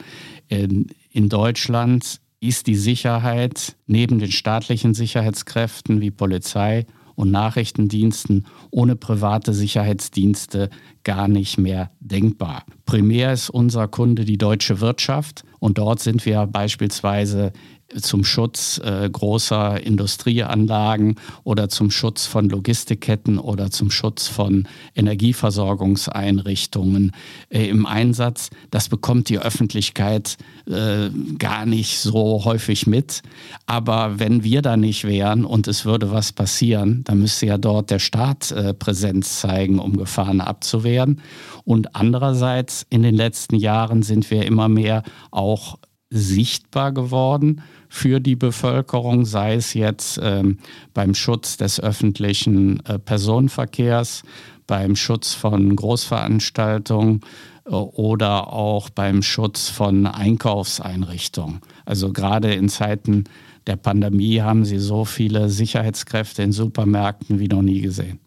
In, 0.49 0.87
in 1.11 1.29
Deutschland 1.29 2.21
ist 2.41 2.67
die 2.67 2.77
Sicherheit 2.77 3.77
neben 3.87 4.19
den 4.19 4.33
staatlichen 4.33 4.95
Sicherheitskräften 4.95 6.01
wie 6.01 6.11
Polizei 6.11 6.87
und 7.15 7.31
Nachrichtendiensten 7.31 8.47
ohne 8.71 8.97
private 8.97 9.53
Sicherheitsdienste 9.53 10.71
gar 11.05 11.29
nicht 11.29 11.59
mehr 11.59 11.91
denkbar. 12.01 12.65
Primär 12.87 13.35
ist 13.35 13.51
unser 13.51 13.89
Kunde 13.89 14.25
die 14.25 14.39
deutsche 14.39 14.81
Wirtschaft 14.81 15.45
und 15.59 15.77
dort 15.77 16.01
sind 16.01 16.25
wir 16.25 16.47
beispielsweise 16.47 17.53
zum 18.01 18.25
Schutz 18.25 18.81
äh, 18.85 19.09
großer 19.11 19.85
Industrieanlagen 19.85 21.17
oder 21.45 21.69
zum 21.69 21.91
Schutz 21.91 22.27
von 22.27 22.49
Logistikketten 22.49 23.39
oder 23.39 23.71
zum 23.71 23.91
Schutz 23.91 24.29
von 24.29 24.67
Energieversorgungseinrichtungen 24.95 27.13
äh, 27.49 27.67
im 27.67 27.85
Einsatz. 27.87 28.51
Das 28.71 28.89
bekommt 28.89 29.29
die 29.29 29.39
Öffentlichkeit 29.39 30.37
äh, 30.67 31.11
gar 31.39 31.67
nicht 31.67 31.99
so 31.99 32.45
häufig 32.45 32.87
mit. 32.87 33.23
Aber 33.67 34.21
wenn 34.21 34.45
wir 34.45 34.63
da 34.63 34.77
nicht 34.77 35.03
wären 35.05 35.45
und 35.45 35.67
es 35.69 35.85
würde 35.85 36.13
was 36.13 36.33
passieren, 36.33 37.03
dann 37.05 37.19
müsste 37.19 37.47
ja 37.47 37.59
dort 37.59 37.91
der 37.91 37.99
Staat 37.99 38.53
äh, 38.53 38.73
Präsenz 38.75 39.41
zeigen, 39.41 39.81
um 39.81 39.97
Gefahren 39.97 40.41
abzuwehren. 40.41 41.21
Und 41.65 41.97
andererseits 41.97 42.87
in 42.91 43.03
den 43.03 43.17
letzten 43.17 43.57
Jahren 43.57 44.03
sind 44.03 44.31
wir 44.31 44.45
immer 44.47 44.69
mehr 44.69 45.03
auch 45.31 45.79
sichtbar 46.11 46.93
geworden 46.93 47.63
für 47.91 48.21
die 48.21 48.37
Bevölkerung, 48.37 49.27
sei 49.27 49.55
es 49.55 49.75
jetzt 49.75 50.19
ähm, 50.23 50.59
beim 50.95 51.13
Schutz 51.13 51.57
des 51.57 51.81
öffentlichen 51.81 52.85
äh, 52.87 52.99
Personenverkehrs, 52.99 54.23
beim 54.69 54.95
Schutz 54.95 55.35
von 55.35 55.75
Großveranstaltungen 55.75 57.21
äh, 57.67 57.71
oder 57.71 58.53
auch 58.53 58.91
beim 58.91 59.23
Schutz 59.23 59.69
von 59.69 60.07
Einkaufseinrichtungen. 60.07 61.61
Also 61.85 62.13
gerade 62.13 62.55
in 62.55 62.69
Zeiten 62.69 63.25
der 63.67 63.77
Pandemie 63.77 64.41
haben 64.41 64.65
sie 64.65 64.79
so 64.79 65.05
viele 65.05 65.51
Sicherheitskräfte 65.51 66.45
in 66.45 66.53
Supermärkten 66.53 67.41
wie 67.41 67.49
noch 67.49 67.63
nie 67.63 67.81
gesehen. 67.81 68.21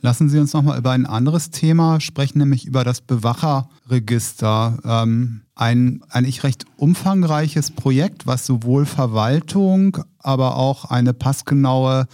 Lassen 0.00 0.28
Sie 0.28 0.38
uns 0.38 0.52
nochmal 0.52 0.78
über 0.78 0.92
ein 0.92 1.06
anderes 1.06 1.50
Thema 1.50 2.00
sprechen, 2.00 2.38
nämlich 2.38 2.66
über 2.66 2.84
das 2.84 3.00
Bewacherregister. 3.00 4.78
Ähm, 4.84 5.42
ein 5.58 6.02
eigentlich 6.08 6.44
recht 6.44 6.66
umfangreiches 6.76 7.72
Projekt, 7.72 8.26
was 8.26 8.46
sowohl 8.46 8.86
Verwaltung, 8.86 9.98
aber 10.18 10.56
auch 10.56 10.84
eine 10.84 11.14
passgenaue 11.14 12.06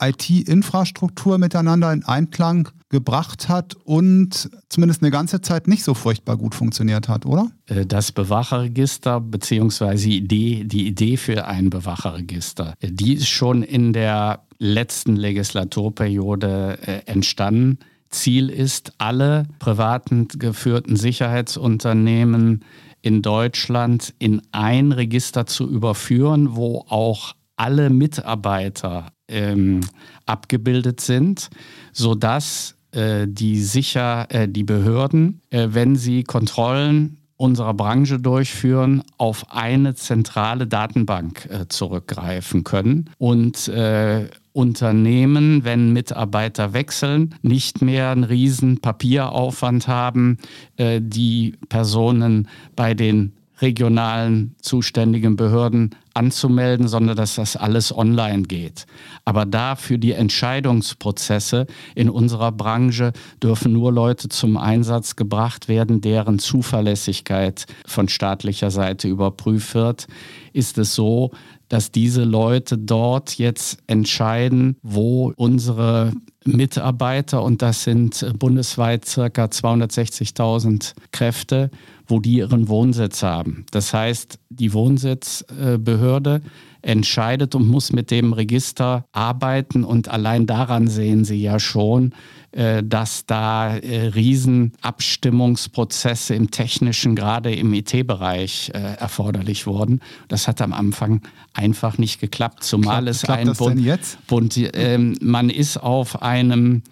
IT-Infrastruktur 0.00 1.38
miteinander 1.38 1.92
in 1.92 2.04
Einklang 2.04 2.68
gebracht 2.88 3.48
hat 3.48 3.74
und 3.84 4.50
zumindest 4.68 5.02
eine 5.02 5.10
ganze 5.10 5.40
Zeit 5.42 5.68
nicht 5.68 5.84
so 5.84 5.94
furchtbar 5.94 6.36
gut 6.36 6.54
funktioniert 6.54 7.08
hat, 7.08 7.26
oder? 7.26 7.50
Äh, 7.66 7.86
das 7.86 8.12
Bewacherregister 8.12 9.20
die 9.20 10.16
Idee, 10.16 10.64
die 10.64 10.86
Idee 10.86 11.16
für 11.16 11.46
ein 11.46 11.70
Bewacherregister, 11.70 12.74
äh, 12.80 12.90
die 12.90 13.14
ist 13.14 13.28
schon 13.28 13.62
in 13.62 13.92
der 13.92 14.40
letzten 14.58 15.16
Legislaturperiode 15.16 16.78
äh, 16.82 17.00
entstanden. 17.06 17.78
Ziel 18.10 18.48
ist, 18.48 18.92
alle 18.98 19.46
privaten 19.58 20.28
geführten 20.28 20.96
Sicherheitsunternehmen 20.96 22.64
in 23.02 23.22
Deutschland 23.22 24.14
in 24.18 24.42
ein 24.52 24.92
Register 24.92 25.46
zu 25.46 25.68
überführen, 25.68 26.56
wo 26.56 26.84
auch 26.88 27.34
alle 27.56 27.90
Mitarbeiter 27.90 29.12
ähm, 29.28 29.80
abgebildet 30.26 31.00
sind, 31.00 31.50
sodass 31.92 32.76
äh, 32.92 33.26
die 33.28 33.60
sicher 33.60 34.26
äh, 34.30 34.48
die 34.48 34.64
Behörden, 34.64 35.42
äh, 35.50 35.68
wenn 35.70 35.96
sie 35.96 36.24
Kontrollen 36.24 37.18
unserer 37.36 37.74
Branche 37.74 38.18
durchführen, 38.18 39.02
auf 39.16 39.52
eine 39.52 39.94
zentrale 39.94 40.66
Datenbank 40.66 41.48
äh, 41.50 41.68
zurückgreifen 41.68 42.64
können 42.64 43.10
und 43.18 43.68
äh, 43.68 44.28
Unternehmen, 44.58 45.62
wenn 45.62 45.92
Mitarbeiter 45.92 46.72
wechseln, 46.72 47.36
nicht 47.42 47.80
mehr 47.80 48.10
einen 48.10 48.24
riesen 48.24 48.80
Papieraufwand 48.80 49.86
haben, 49.86 50.38
äh, 50.76 51.00
die 51.00 51.54
Personen 51.68 52.48
bei 52.74 52.92
den 52.92 53.34
regionalen 53.60 54.56
zuständigen 54.60 55.36
Behörden 55.36 55.94
anzumelden, 56.12 56.88
sondern 56.88 57.16
dass 57.16 57.36
das 57.36 57.56
alles 57.56 57.96
online 57.96 58.42
geht. 58.42 58.86
Aber 59.24 59.46
da 59.46 59.76
für 59.76 59.98
die 59.98 60.12
Entscheidungsprozesse 60.12 61.66
in 61.94 62.10
unserer 62.10 62.50
Branche 62.50 63.12
dürfen 63.40 63.72
nur 63.72 63.92
Leute 63.92 64.28
zum 64.28 64.56
Einsatz 64.56 65.14
gebracht 65.14 65.68
werden, 65.68 66.00
deren 66.00 66.40
Zuverlässigkeit 66.40 67.66
von 67.86 68.08
staatlicher 68.08 68.72
Seite 68.72 69.06
überprüft 69.06 69.74
wird. 69.74 70.08
Ist 70.52 70.78
es 70.78 70.96
so, 70.96 71.30
dass 71.68 71.90
diese 71.90 72.24
Leute 72.24 72.78
dort 72.78 73.38
jetzt 73.38 73.78
entscheiden, 73.86 74.76
wo 74.82 75.32
unsere 75.36 76.12
Mitarbeiter, 76.44 77.42
und 77.42 77.62
das 77.62 77.84
sind 77.84 78.26
bundesweit 78.38 79.04
circa 79.04 79.44
260.000 79.46 80.94
Kräfte, 81.12 81.70
wo 82.08 82.18
die 82.20 82.38
ihren 82.38 82.68
Wohnsitz 82.68 83.22
haben. 83.22 83.64
Das 83.70 83.94
heißt, 83.94 84.40
die 84.48 84.72
Wohnsitzbehörde 84.72 86.40
entscheidet 86.82 87.54
und 87.54 87.68
muss 87.68 87.92
mit 87.92 88.10
dem 88.10 88.32
Register 88.32 89.04
arbeiten 89.12 89.84
und 89.84 90.08
allein 90.08 90.46
daran 90.46 90.88
sehen 90.88 91.24
Sie 91.24 91.40
ja 91.42 91.60
schon, 91.60 92.14
äh, 92.52 92.82
dass 92.82 93.26
da 93.26 93.76
äh, 93.76 94.06
Riesenabstimmungsprozesse 94.08 96.34
im 96.34 96.50
technischen, 96.50 97.14
gerade 97.14 97.54
im 97.54 97.74
IT-Bereich 97.74 98.70
äh, 98.72 98.94
erforderlich 98.94 99.66
wurden. 99.66 100.00
Das 100.28 100.48
hat 100.48 100.62
am 100.62 100.72
Anfang 100.72 101.20
einfach 101.52 101.98
nicht 101.98 102.20
geklappt, 102.20 102.64
zumal 102.64 103.02
klappt, 103.02 103.16
es 103.16 103.20
klappt 103.22 103.40
ein 103.40 103.52
Bund, 103.52 103.86
Bund 104.26 104.56
äh, 104.56 104.96
man 105.20 105.50
ist 105.50 105.76
auf 105.76 106.22
einem 106.22 106.82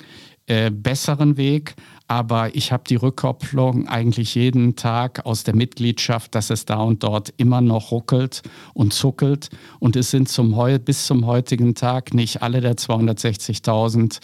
äh, 0.47 0.71
besseren 0.71 1.37
Weg. 1.37 1.75
Aber 2.09 2.55
ich 2.55 2.71
habe 2.71 2.85
die 2.89 2.97
Rückkopplung 2.97 3.89
eigentlich 3.89 4.35
jeden 4.35 4.77
Tag 4.77 5.27
aus 5.27 5.43
der 5.43 5.57
Mitgliedschaft, 5.57 6.35
dass 6.35 6.51
es 6.51 6.65
da 6.65 6.77
und 6.77 7.03
dort 7.03 7.35
immer 7.37 7.61
noch 7.61 7.91
ruckelt 7.91 8.43
und 8.75 8.93
zuckelt. 8.93 9.51
Und 9.81 9.97
es 9.97 10.11
sind 10.11 10.29
zum 10.29 10.57
bis 10.85 11.07
zum 11.07 11.27
heutigen 11.27 11.75
Tag 11.75 12.15
nicht 12.15 12.43
alle 12.43 12.61
der 12.61 12.77
260.000 12.77 14.21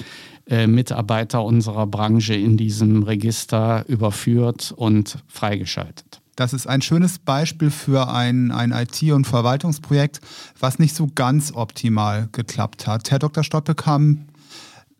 äh, 0.48 0.66
Mitarbeiter 0.66 1.44
unserer 1.44 1.86
Branche 1.86 2.34
in 2.34 2.56
diesem 2.56 3.02
Register 3.02 3.84
überführt 3.88 4.72
und 4.76 5.18
freigeschaltet. 5.26 6.22
Das 6.36 6.54
ist 6.54 6.66
ein 6.66 6.80
schönes 6.80 7.18
Beispiel 7.18 7.70
für 7.70 8.08
ein, 8.08 8.52
ein 8.52 8.72
IT- 8.72 9.12
und 9.12 9.26
Verwaltungsprojekt, 9.26 10.20
was 10.58 10.78
nicht 10.78 10.94
so 10.94 11.08
ganz 11.14 11.52
optimal 11.54 12.28
geklappt 12.32 12.86
hat. 12.86 13.10
Herr 13.10 13.18
Dr. 13.18 13.44
Stoppelkamp, 13.44 14.31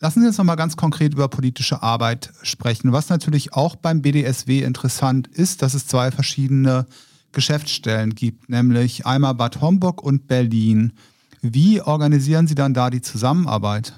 Lassen 0.02 0.20
Sie 0.20 0.26
uns 0.26 0.36
noch 0.36 0.44
mal 0.44 0.56
ganz 0.56 0.76
konkret 0.76 1.14
über 1.14 1.28
politische 1.28 1.80
Arbeit 1.80 2.32
sprechen. 2.42 2.90
Was 2.90 3.08
natürlich 3.08 3.52
auch 3.52 3.76
beim 3.76 4.02
BDSW 4.02 4.62
interessant 4.62 5.28
ist, 5.28 5.62
dass 5.62 5.74
es 5.74 5.86
zwei 5.86 6.10
verschiedene 6.10 6.86
Geschäftsstellen 7.30 8.16
gibt, 8.16 8.48
nämlich 8.48 9.06
einmal 9.06 9.36
Bad 9.36 9.60
Homburg 9.60 10.02
und 10.02 10.26
Berlin. 10.26 10.94
Wie 11.40 11.80
organisieren 11.80 12.48
Sie 12.48 12.56
dann 12.56 12.74
da 12.74 12.90
die 12.90 13.00
Zusammenarbeit? 13.00 13.92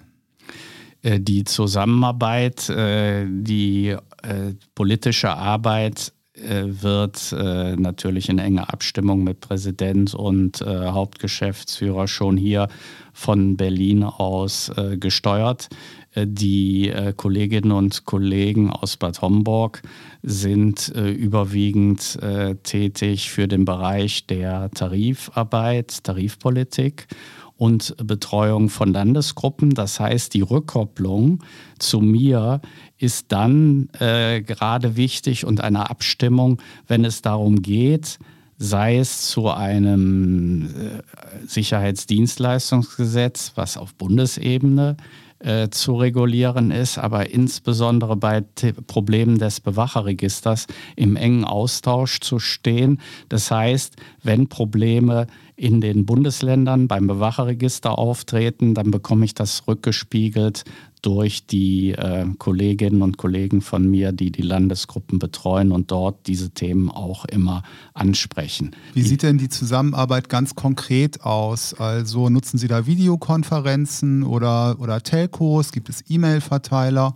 Äh, 1.01 1.21
die 1.21 1.45
Zusammenarbeit, 1.45 2.69
äh, 2.69 3.25
die 3.27 3.97
äh, 4.23 4.55
politische 4.75 5.31
Arbeit 5.35 6.13
wird 6.37 7.33
natürlich 7.33 8.29
in 8.29 8.39
enger 8.39 8.73
Abstimmung 8.73 9.23
mit 9.23 9.41
Präsident 9.41 10.15
und 10.15 10.61
Hauptgeschäftsführer 10.67 12.09
schon 12.09 12.37
hier 12.37 12.69
von 13.13 13.57
Berlin 13.57 14.03
aus 14.03 14.73
gesteuert. 14.99 15.69
Die 16.17 16.93
Kolleginnen 17.17 17.71
und 17.73 18.05
Kollegen 18.05 18.71
aus 18.71 18.97
Bad 18.97 19.23
Homburg 19.23 19.83
sind 20.23 20.89
überwiegend 20.89 22.19
tätig 22.65 23.31
für 23.31 23.47
den 23.47 23.65
Bereich 23.65 24.27
der 24.27 24.71
Tarifarbeit, 24.71 26.03
Tarifpolitik 26.03 27.07
und 27.57 27.95
Betreuung 27.99 28.69
von 28.69 28.93
Landesgruppen. 28.93 29.71
Das 29.71 30.01
heißt, 30.01 30.35
die 30.35 30.43
Rückkopplung 30.43 31.43
zu 31.79 32.01
mir 32.01 32.61
ist 32.99 33.33
dann 33.33 33.89
äh, 34.01 34.43
gerade 34.43 34.97
wichtig 34.97 35.45
und 35.45 35.61
eine 35.61 35.91
Abstimmung, 35.91 36.61
wenn 36.87 37.05
es 37.05 37.23
darum 37.23 37.63
geht, 37.63 38.19
sei 38.57 38.99
es 38.99 39.29
zu 39.29 39.51
einem 39.51 40.67
äh, 40.67 41.03
Sicherheitsdienstleistungsgesetz, 41.47 43.53
was 43.55 43.77
auf 43.77 43.95
Bundesebene 43.95 44.97
äh, 45.41 45.69
zu 45.69 45.97
regulieren 45.97 46.71
ist, 46.71 46.97
aber 46.97 47.31
insbesondere 47.31 48.17
bei 48.17 48.43
Problemen 48.87 49.39
des 49.39 49.61
Bewacherregisters 49.61 50.67
im 50.97 51.17
engen 51.17 51.45
Austausch 51.45 52.21
zu 52.21 52.39
stehen. 52.39 53.01
Das 53.29 53.51
heißt, 53.51 53.97
wenn 54.23 54.49
Probleme 54.49 55.27
in 55.57 55.81
den 55.81 56.05
Bundesländern 56.05 56.89
beim 56.89 57.07
Bewacherregister 57.07 57.99
auftreten, 57.99 58.75
dann 58.75 58.91
bekomme 58.91 59.25
ich 59.25 59.35
das 59.35 59.67
rückgespiegelt 59.69 60.65
durch 61.03 61.47
die 61.47 61.93
äh, 61.93 62.27
Kolleginnen 62.39 63.03
und 63.03 63.19
Kollegen 63.19 63.61
von 63.61 63.89
mir, 63.89 64.13
die 64.13 64.33
die 64.33 64.43
Landesgruppen 64.43 65.19
betreuen 65.19 65.71
und 65.71 65.91
dort 65.91 66.27
diese 66.27 66.51
Themen 66.51 66.91
auch 66.91 67.27
immer 67.27 67.63
ansprechen. 67.93 68.75
Wie 68.95 69.03
sieht 69.03 69.23
denn 69.23 69.37
die 69.37 69.51
Zusammenarbeit 69.51 70.29
ganz 70.29 70.55
konkret 70.55 71.23
aus? 71.23 71.75
Also 71.75 72.31
nutzen 72.31 72.57
Sie 72.57 72.69
da 72.69 72.87
Videokonferenzen 72.87 74.23
oder, 74.23 74.77
oder 74.81 75.03
Telcos? 75.03 75.73
Gibt 75.73 75.91
es 75.91 76.03
E-Mail-Verteiler? 76.09 77.15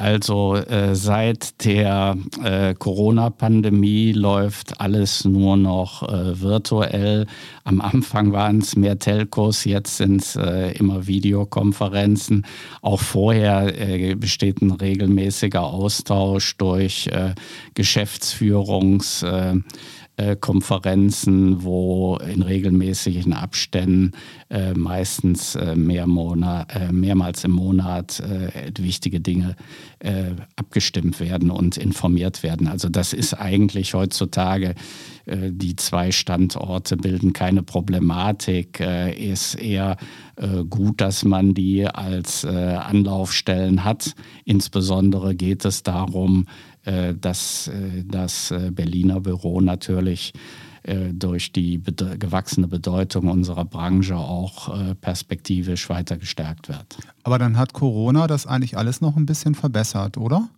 Also 0.00 0.56
äh, 0.56 0.94
seit 0.94 1.62
der 1.62 2.16
äh, 2.42 2.72
Corona-Pandemie 2.72 4.12
läuft 4.12 4.80
alles 4.80 5.26
nur 5.26 5.58
noch 5.58 6.02
äh, 6.08 6.40
virtuell. 6.40 7.26
Am 7.64 7.82
Anfang 7.82 8.32
waren 8.32 8.60
es 8.60 8.76
mehr 8.76 8.98
Telcos, 8.98 9.66
jetzt 9.66 9.98
sind 9.98 10.22
es 10.22 10.36
äh, 10.36 10.72
immer 10.78 11.06
Videokonferenzen. 11.06 12.46
Auch 12.80 13.00
vorher 13.00 13.78
äh, 13.78 14.14
besteht 14.14 14.62
ein 14.62 14.70
regelmäßiger 14.70 15.64
Austausch 15.64 16.56
durch 16.56 17.08
äh, 17.08 17.34
Geschäftsführungs- 17.76 19.22
Konferenzen, 20.36 21.62
wo 21.62 22.16
in 22.16 22.42
regelmäßigen 22.42 23.32
Abständen 23.32 24.12
äh, 24.48 24.74
meistens 24.74 25.54
äh, 25.54 25.74
mehr 25.76 26.06
Monat, 26.06 26.74
äh, 26.74 26.92
mehrmals 26.92 27.44
im 27.44 27.52
Monat 27.52 28.20
äh, 28.20 28.70
wichtige 28.78 29.20
Dinge 29.20 29.56
äh, 29.98 30.32
abgestimmt 30.56 31.20
werden 31.20 31.50
und 31.50 31.76
informiert 31.76 32.42
werden. 32.42 32.68
Also 32.68 32.88
das 32.88 33.12
ist 33.12 33.34
eigentlich 33.34 33.94
heutzutage 33.94 34.74
die 35.26 35.76
zwei 35.76 36.10
Standorte 36.10 36.96
bilden 36.96 37.32
keine 37.32 37.62
Problematik, 37.62 38.80
ist 38.80 39.54
eher 39.54 39.96
gut, 40.68 41.00
dass 41.00 41.24
man 41.24 41.54
die 41.54 41.86
als 41.86 42.44
Anlaufstellen 42.44 43.84
hat. 43.84 44.14
Insbesondere 44.44 45.36
geht 45.36 45.64
es 45.64 45.84
darum, 45.84 46.46
äh, 46.48 46.69
dass 46.84 47.68
äh, 47.68 48.04
das 48.04 48.50
äh, 48.50 48.70
Berliner 48.70 49.20
Büro 49.20 49.60
natürlich 49.60 50.32
durch 51.12 51.52
die 51.52 51.82
gewachsene 52.18 52.66
Bedeutung 52.66 53.28
unserer 53.28 53.66
Branche 53.66 54.16
auch 54.16 54.74
perspektivisch 55.02 55.90
weiter 55.90 56.16
gestärkt 56.16 56.70
wird. 56.70 56.96
Aber 57.22 57.38
dann 57.38 57.58
hat 57.58 57.74
Corona 57.74 58.26
das 58.26 58.46
eigentlich 58.46 58.78
alles 58.78 59.02
noch 59.02 59.14
ein 59.18 59.26
bisschen 59.26 59.54
verbessert, 59.54 60.16
oder? 60.16 60.48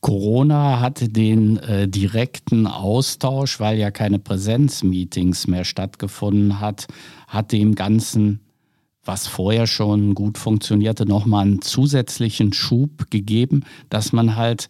Corona 0.00 0.80
hatte 0.80 1.08
den 1.08 1.58
äh, 1.58 1.86
direkten 1.86 2.66
Austausch, 2.66 3.60
weil 3.60 3.78
ja 3.78 3.90
keine 3.90 4.18
Präsenzmeetings 4.18 5.46
mehr 5.46 5.64
stattgefunden 5.64 6.60
hat, 6.60 6.86
hat 7.28 7.52
dem 7.52 7.74
Ganzen, 7.74 8.40
was 9.04 9.26
vorher 9.26 9.66
schon 9.66 10.14
gut 10.14 10.38
funktionierte, 10.38 11.04
nochmal 11.04 11.42
einen 11.42 11.62
zusätzlichen 11.62 12.52
Schub 12.52 13.10
gegeben, 13.10 13.64
dass 13.90 14.12
man 14.12 14.36
halt 14.36 14.68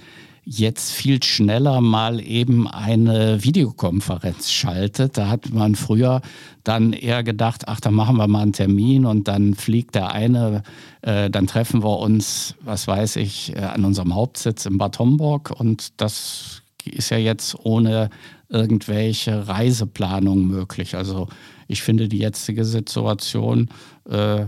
jetzt 0.52 0.90
viel 0.90 1.22
schneller 1.22 1.80
mal 1.80 2.20
eben 2.20 2.66
eine 2.66 3.44
Videokonferenz 3.44 4.50
schaltet. 4.50 5.16
Da 5.16 5.28
hat 5.28 5.50
man 5.50 5.76
früher 5.76 6.22
dann 6.64 6.92
eher 6.92 7.22
gedacht, 7.22 7.68
ach, 7.68 7.78
dann 7.78 7.94
machen 7.94 8.16
wir 8.16 8.26
mal 8.26 8.42
einen 8.42 8.52
Termin 8.52 9.06
und 9.06 9.28
dann 9.28 9.54
fliegt 9.54 9.94
der 9.94 10.10
eine, 10.10 10.64
äh, 11.02 11.30
dann 11.30 11.46
treffen 11.46 11.84
wir 11.84 12.00
uns, 12.00 12.56
was 12.62 12.88
weiß 12.88 13.14
ich, 13.16 13.54
äh, 13.54 13.60
an 13.60 13.84
unserem 13.84 14.16
Hauptsitz 14.16 14.66
in 14.66 14.76
Bad 14.76 14.98
Homburg 14.98 15.52
und 15.56 16.00
das 16.00 16.62
ist 16.84 17.10
ja 17.10 17.18
jetzt 17.18 17.54
ohne 17.64 18.10
irgendwelche 18.48 19.46
Reiseplanung 19.46 20.48
möglich. 20.48 20.96
Also 20.96 21.28
ich 21.68 21.82
finde 21.82 22.08
die 22.08 22.18
jetzige 22.18 22.64
Situation 22.64 23.68
äh, 24.08 24.46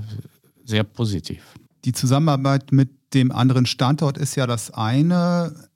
sehr 0.64 0.82
positiv. 0.82 1.44
Die 1.84 1.92
Zusammenarbeit 1.92 2.72
mit 2.72 2.90
dem 3.14 3.30
anderen 3.30 3.66
Standort 3.66 4.18
ist 4.18 4.34
ja 4.34 4.48
das 4.48 4.72
eine. 4.72 5.70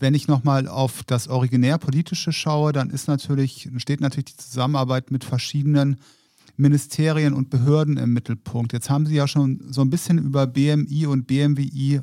Wenn 0.00 0.14
ich 0.14 0.28
nochmal 0.28 0.68
auf 0.68 1.02
das 1.04 1.28
originär 1.28 1.78
politische 1.78 2.32
schaue, 2.32 2.72
dann 2.72 2.90
ist 2.90 3.08
natürlich, 3.08 3.68
steht 3.78 4.00
natürlich 4.00 4.26
die 4.26 4.36
Zusammenarbeit 4.36 5.10
mit 5.10 5.24
verschiedenen 5.24 5.96
Ministerien 6.56 7.34
und 7.34 7.50
Behörden 7.50 7.96
im 7.96 8.12
Mittelpunkt. 8.12 8.72
Jetzt 8.72 8.90
haben 8.90 9.06
Sie 9.06 9.14
ja 9.14 9.28
schon 9.28 9.60
so 9.70 9.80
ein 9.80 9.90
bisschen 9.90 10.18
über 10.18 10.46
BMI 10.46 11.06
und 11.06 11.26
BMWI 11.26 12.00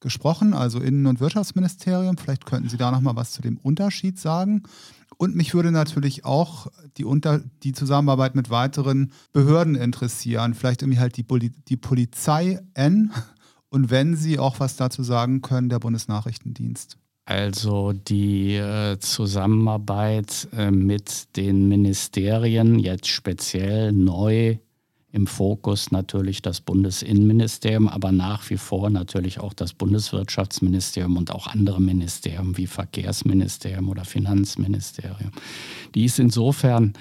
gesprochen, 0.00 0.54
also 0.54 0.80
Innen- 0.80 1.06
und 1.06 1.20
Wirtschaftsministerium. 1.20 2.16
Vielleicht 2.18 2.46
könnten 2.46 2.68
Sie 2.68 2.76
da 2.76 2.90
nochmal 2.90 3.16
was 3.16 3.32
zu 3.32 3.42
dem 3.42 3.58
Unterschied 3.58 4.18
sagen. 4.18 4.64
Und 5.16 5.36
mich 5.36 5.54
würde 5.54 5.70
natürlich 5.70 6.24
auch 6.24 6.66
die, 6.96 7.04
Unter 7.04 7.40
die 7.62 7.72
Zusammenarbeit 7.72 8.34
mit 8.34 8.50
weiteren 8.50 9.12
Behörden 9.32 9.76
interessieren. 9.76 10.54
Vielleicht 10.54 10.82
irgendwie 10.82 10.98
halt 10.98 11.16
die, 11.16 11.22
Poli 11.22 11.52
die 11.68 11.76
Polizei 11.76 12.60
N 12.74 13.12
und 13.68 13.90
wenn 13.90 14.16
Sie 14.16 14.38
auch 14.38 14.58
was 14.58 14.76
dazu 14.76 15.02
sagen 15.02 15.40
können, 15.40 15.68
der 15.68 15.78
Bundesnachrichtendienst. 15.78 16.98
Also 17.24 17.92
die 17.92 18.56
äh, 18.56 18.98
Zusammenarbeit 18.98 20.48
äh, 20.56 20.70
mit 20.70 21.36
den 21.36 21.68
Ministerien, 21.68 22.78
jetzt 22.80 23.06
speziell 23.06 23.92
neu 23.92 24.56
im 25.12 25.26
Fokus 25.26 25.92
natürlich 25.92 26.42
das 26.42 26.60
Bundesinnenministerium, 26.62 27.86
aber 27.86 28.12
nach 28.12 28.48
wie 28.50 28.56
vor 28.56 28.90
natürlich 28.90 29.38
auch 29.38 29.52
das 29.52 29.74
Bundeswirtschaftsministerium 29.74 31.16
und 31.16 31.30
auch 31.30 31.46
andere 31.46 31.80
Ministerien 31.80 32.56
wie 32.56 32.66
Verkehrsministerium 32.66 33.88
oder 33.90 34.04
Finanzministerium. 34.04 35.30
Die 35.94 36.06
ist 36.06 36.18
insofern 36.18 36.94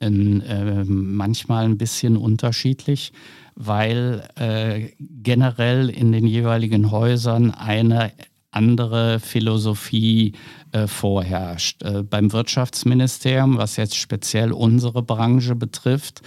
in, 0.00 0.40
äh, 0.40 0.84
manchmal 0.84 1.66
ein 1.66 1.78
bisschen 1.78 2.16
unterschiedlich, 2.16 3.12
weil 3.54 4.28
äh, 4.36 4.88
generell 4.98 5.90
in 5.90 6.10
den 6.12 6.26
jeweiligen 6.26 6.90
Häusern 6.90 7.50
eine 7.50 8.12
andere 8.50 9.20
Philosophie 9.20 10.32
äh, 10.72 10.86
vorherrscht. 10.86 11.82
Äh, 11.82 12.02
beim 12.02 12.32
Wirtschaftsministerium, 12.32 13.58
was 13.58 13.76
jetzt 13.76 13.96
speziell 13.96 14.52
unsere 14.52 15.02
Branche 15.02 15.54
betrifft, 15.54 16.22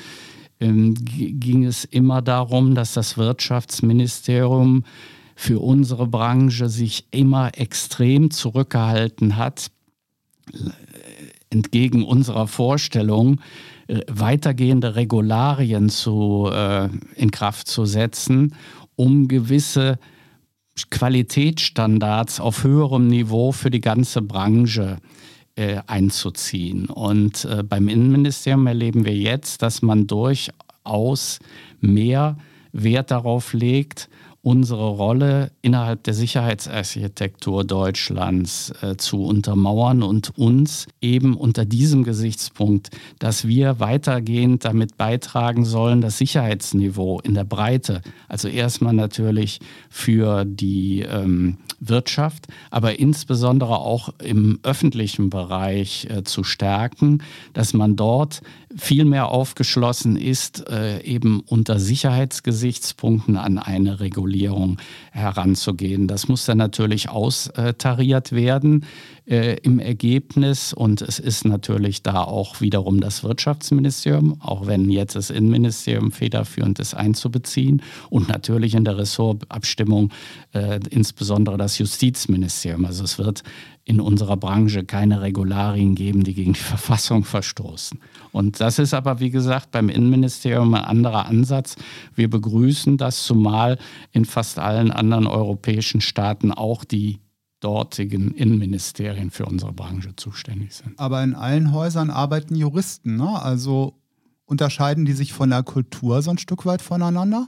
ähm, 0.60 0.94
ging 0.96 1.66
es 1.66 1.86
immer 1.86 2.22
darum, 2.22 2.76
dass 2.76 2.94
das 2.94 3.18
Wirtschaftsministerium 3.18 4.84
für 5.36 5.60
unsere 5.60 6.06
Branche 6.06 6.70
sich 6.70 7.08
immer 7.10 7.58
extrem 7.58 8.30
zurückgehalten 8.30 9.38
hat, 9.38 9.72
entgegen 11.50 12.04
unserer 12.04 12.48
Vorstellung, 12.48 13.42
äh, 13.88 14.02
weitergehende 14.08 14.96
Regularien 14.96 15.90
zu, 15.90 16.50
äh, 16.52 16.90
in 17.16 17.32
Kraft 17.32 17.68
zu 17.68 17.86
setzen, 17.86 18.56
um 18.96 19.28
gewisse 19.28 19.98
Qualitätsstandards 20.90 22.40
auf 22.40 22.64
höherem 22.64 23.08
Niveau 23.08 23.52
für 23.52 23.70
die 23.70 23.82
ganze 23.82 24.22
Branche 24.22 24.98
äh, 25.56 25.82
einzuziehen. 25.88 26.88
Und 26.88 27.46
äh, 27.46 27.64
beim 27.64 27.88
Innenministerium 27.88 28.68
erleben 28.68 29.06
wir 29.06 29.16
jetzt, 29.16 29.62
dass 29.62 29.82
man 29.82 30.08
durchaus 30.08 31.40
mehr 31.80 32.38
Wert 32.72 33.12
darauf 33.12 33.54
legt, 33.54 34.10
unsere 34.44 34.88
Rolle 34.90 35.52
innerhalb 35.62 36.04
der 36.04 36.16
Sicherheitsarchitektur 36.16 37.64
Deutschlands 37.64 38.74
äh, 38.82 38.98
zu 38.98 39.24
untermauern 39.24 40.02
und 40.02 40.38
uns 40.38 40.88
eben 41.00 41.36
unter 41.36 41.64
diesem 41.64 42.04
Gesichtspunkt, 42.04 42.90
dass 43.20 43.48
wir 43.48 43.80
weitergehend 43.80 44.66
damit 44.66 44.98
beitragen 44.98 45.64
sollen, 45.64 46.02
das 46.02 46.18
Sicherheitsniveau 46.18 47.20
in 47.20 47.36
der 47.36 47.44
Breite, 47.44 48.02
also 48.28 48.48
erstmal 48.48 48.94
natürlich 48.94 49.60
für 49.90 50.44
die 50.46 51.02
ähm, 51.02 51.58
Wirtschaft, 51.82 52.48
aber 52.70 53.00
insbesondere 53.00 53.80
auch 53.80 54.10
im 54.24 54.60
öffentlichen 54.64 55.30
Bereich 55.30 56.08
äh, 56.10 56.24
zu 56.24 56.44
stärken, 56.44 57.24
dass 57.54 57.74
man 57.74 57.96
dort 57.96 58.42
viel 58.78 59.04
mehr 59.04 59.30
aufgeschlossen 59.30 60.16
ist, 60.16 60.70
äh, 60.70 61.02
eben 61.04 61.42
unter 61.42 61.80
Sicherheitsgesichtspunkten 61.80 63.36
an 63.36 63.58
eine 63.58 64.00
Regulierung 64.00 64.78
heranzugehen. 65.12 66.08
Das 66.08 66.28
muss 66.28 66.46
dann 66.46 66.60
natürlich 66.60 67.10
austariert 67.10 68.32
werden 68.32 68.86
äh, 69.28 69.58
im 69.64 69.80
Ergebnis 69.80 70.74
und 70.74 71.02
es 71.02 71.20
ist 71.20 71.46
natürlich 71.46 72.02
da 72.04 72.24
auch 72.24 72.60
wiederum 72.60 73.02
das 73.02 73.24
Wirtschaftsministerium, 73.24 74.42
auch 74.42 74.68
wenn 74.68 74.90
jetzt 74.90 75.16
das 75.16 75.30
Innenministerium 75.30 76.12
federführend 76.12 76.80
ist, 76.80 76.94
einzubeziehen 76.94 77.82
und 78.10 78.28
natürlich 78.28 78.76
in 78.76 78.84
der 78.84 78.98
Ressortabstimmung 78.98 80.12
äh, 80.54 80.80
insbesondere 80.90 81.58
das 81.58 81.78
Justizministerium. 81.78 82.86
Also 82.86 83.04
es 83.04 83.20
wird 83.20 83.44
in 83.84 84.00
unserer 84.00 84.38
Branche 84.38 84.84
keine 84.84 85.22
Regularien 85.22 85.96
geben, 85.96 86.24
die 86.24 86.34
gegen 86.34 86.54
die 86.54 86.60
Verfassung 86.74 87.24
verstoßen. 87.24 88.00
Und 88.32 88.60
das 88.60 88.80
ist 88.80 88.94
aber, 88.94 89.20
wie 89.20 89.32
gesagt, 89.32 89.72
beim 89.72 89.90
Innenministerium 89.90 90.74
ein 90.74 90.84
anderer 90.84 91.26
Ansatz. 91.26 91.76
Wir 92.16 92.30
begrüßen 92.30 92.98
das, 92.98 93.24
zumal 93.24 93.78
in 94.12 94.26
fast 94.26 94.60
allen 94.60 94.92
anderen 94.92 95.28
europäischen 95.28 96.02
Staaten 96.02 96.52
auch 96.52 96.84
die 96.84 97.20
dortigen 97.62 98.32
Innenministerien 98.32 99.32
für 99.32 99.46
unsere 99.46 99.72
Branche 99.72 100.14
zuständig 100.18 100.76
sind. 100.76 101.00
Aber 101.00 101.24
in 101.24 101.36
allen 101.36 101.72
Häusern 101.72 102.10
arbeiten 102.10 102.56
Juristen, 102.56 103.16
ne? 103.16 103.42
Also 103.42 103.94
unterscheiden 104.46 105.06
die 105.06 105.14
sich 105.14 105.32
von 105.32 105.50
der 105.50 105.64
Kultur 105.64 106.22
so 106.22 106.32
ein 106.32 106.38
Stück 106.38 106.66
weit 106.66 106.82
voneinander? 106.82 107.48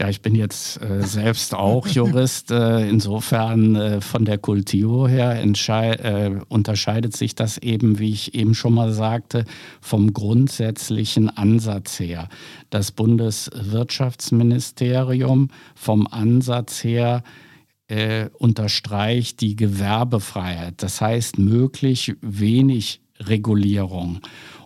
Ja, 0.00 0.08
ich 0.08 0.22
bin 0.22 0.34
jetzt 0.34 0.82
äh, 0.82 1.02
selbst 1.02 1.54
auch 1.54 1.86
Jurist. 1.86 2.50
Äh, 2.50 2.88
insofern 2.88 3.76
äh, 3.76 4.00
von 4.00 4.24
der 4.24 4.38
Kultur 4.38 5.10
her 5.10 5.42
äh, 5.42 6.40
unterscheidet 6.48 7.14
sich 7.14 7.34
das 7.34 7.58
eben, 7.58 7.98
wie 7.98 8.10
ich 8.10 8.34
eben 8.34 8.54
schon 8.54 8.72
mal 8.72 8.92
sagte, 8.92 9.44
vom 9.82 10.14
grundsätzlichen 10.14 11.28
Ansatz 11.28 12.00
her. 12.00 12.30
Das 12.70 12.92
Bundeswirtschaftsministerium 12.92 15.50
vom 15.74 16.06
Ansatz 16.06 16.82
her 16.82 17.22
äh, 17.90 18.30
unterstreicht 18.38 19.40
die 19.40 19.56
Gewerbefreiheit. 19.56 20.74
Das 20.82 21.00
heißt, 21.00 21.38
möglich 21.38 22.14
wenig 22.20 23.00
Regulierung. 23.20 24.20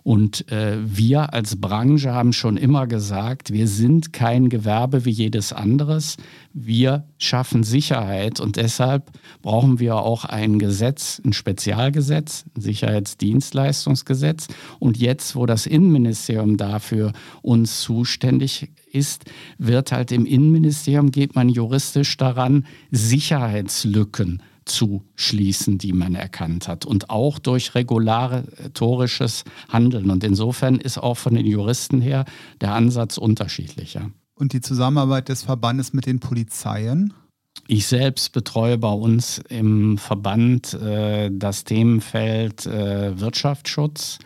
Und 0.05 0.51
äh, 0.51 0.77
wir 0.85 1.33
als 1.33 1.59
Branche 1.59 2.13
haben 2.13 2.31
schon 2.31 2.57
immer 2.57 2.85
gesagt, 2.85 3.51
wir 3.51 3.67
sind 3.67 4.13
kein 4.13 4.49
Gewerbe 4.49 5.03
wie 5.03 5.09
jedes 5.09 5.51
anderes. 5.51 6.17
Wir 6.53 7.05
schaffen 7.17 7.63
Sicherheit 7.63 8.39
und 8.39 8.55
deshalb 8.55 9.09
brauchen 9.41 9.79
wir 9.79 9.95
auch 9.95 10.23
ein 10.23 10.59
Gesetz, 10.59 11.19
ein 11.25 11.33
Spezialgesetz, 11.33 12.45
ein 12.55 12.61
Sicherheitsdienstleistungsgesetz. 12.61 14.47
Und 14.77 14.97
jetzt, 14.97 15.35
wo 15.35 15.47
das 15.47 15.65
Innenministerium 15.65 16.57
dafür 16.57 17.11
uns 17.41 17.81
zuständig 17.81 18.69
ist, 18.91 19.25
wird 19.57 19.91
halt 19.91 20.11
im 20.11 20.27
Innenministerium, 20.27 21.09
geht 21.09 21.33
man 21.33 21.49
juristisch 21.49 22.15
daran, 22.17 22.67
Sicherheitslücken 22.91 24.43
zu 24.65 25.03
schließen, 25.15 25.77
die 25.77 25.93
man 25.93 26.15
erkannt 26.15 26.67
hat. 26.67 26.85
Und 26.85 27.09
auch 27.09 27.39
durch 27.39 27.75
regulatorisches 27.75 29.43
Handeln. 29.69 30.09
Und 30.09 30.23
insofern 30.23 30.75
ist 30.75 30.97
auch 30.97 31.15
von 31.15 31.35
den 31.35 31.45
Juristen 31.45 32.01
her 32.01 32.25
der 32.61 32.73
Ansatz 32.73 33.17
unterschiedlicher. 33.17 34.11
Und 34.33 34.53
die 34.53 34.61
Zusammenarbeit 34.61 35.29
des 35.29 35.43
Verbandes 35.43 35.93
mit 35.93 36.05
den 36.05 36.19
Polizeien? 36.19 37.13
Ich 37.67 37.87
selbst 37.87 38.31
betreue 38.33 38.77
bei 38.77 38.91
uns 38.91 39.41
im 39.49 39.97
Verband 39.97 40.73
äh, 40.73 41.31
das 41.31 41.63
Themenfeld 41.63 42.65
äh, 42.65 43.19
Wirtschaftsschutz 43.19 44.19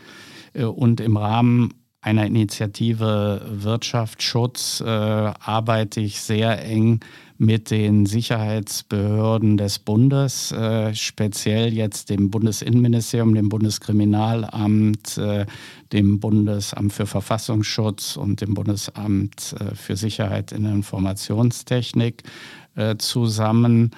äh, 0.54 0.64
und 0.64 1.00
im 1.00 1.16
Rahmen 1.16 1.74
einer 2.02 2.26
Initiative 2.26 3.42
Wirtschaftsschutz 3.50 4.82
äh, 4.82 4.86
arbeite 4.86 6.00
ich 6.00 6.22
sehr 6.22 6.64
eng 6.64 7.02
mit 7.38 7.72
den 7.72 8.06
Sicherheitsbehörden 8.06 9.58
des 9.58 9.80
Bundes, 9.80 10.52
äh, 10.52 10.94
speziell 10.94 11.74
jetzt 11.74 12.10
dem 12.10 12.30
Bundesinnenministerium, 12.30 13.34
dem 13.34 13.50
Bundeskriminalamt, 13.50 15.18
äh, 15.18 15.46
dem 15.94 16.20
Bundesamt 16.20 16.94
für 16.94 17.06
Verfassungsschutz 17.06 18.18
und 18.18 18.42
dem 18.42 18.54
Bundesamt 18.54 19.56
äh, 19.60 19.76
für 19.76 19.96
Sicherheit 19.96 20.52
in 20.52 20.64
der 20.64 20.74
Informationstechnik 20.74 22.24
äh, 22.76 22.98
zusammen 22.98 23.92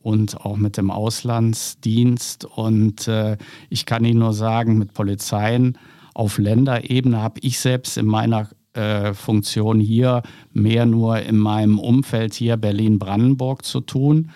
und 0.00 0.38
auch 0.44 0.56
mit 0.56 0.76
dem 0.76 0.90
Auslandsdienst. 0.90 2.44
Und 2.44 3.08
äh, 3.08 3.36
ich 3.70 3.86
kann 3.86 4.04
Ihnen 4.04 4.20
nur 4.20 4.34
sagen, 4.34 4.76
mit 4.78 4.92
Polizeien 4.92 5.78
auf 6.14 6.38
Länderebene 6.38 7.20
habe 7.20 7.40
ich 7.42 7.58
selbst 7.58 7.96
in 7.96 8.06
meiner 8.06 8.48
äh, 8.74 9.12
Funktion 9.14 9.80
hier 9.80 10.22
mehr 10.52 10.86
nur 10.86 11.18
in 11.20 11.36
meinem 11.36 11.78
Umfeld 11.78 12.34
hier 12.34 12.56
Berlin-Brandenburg 12.56 13.64
zu 13.64 13.80
tun, 13.80 14.30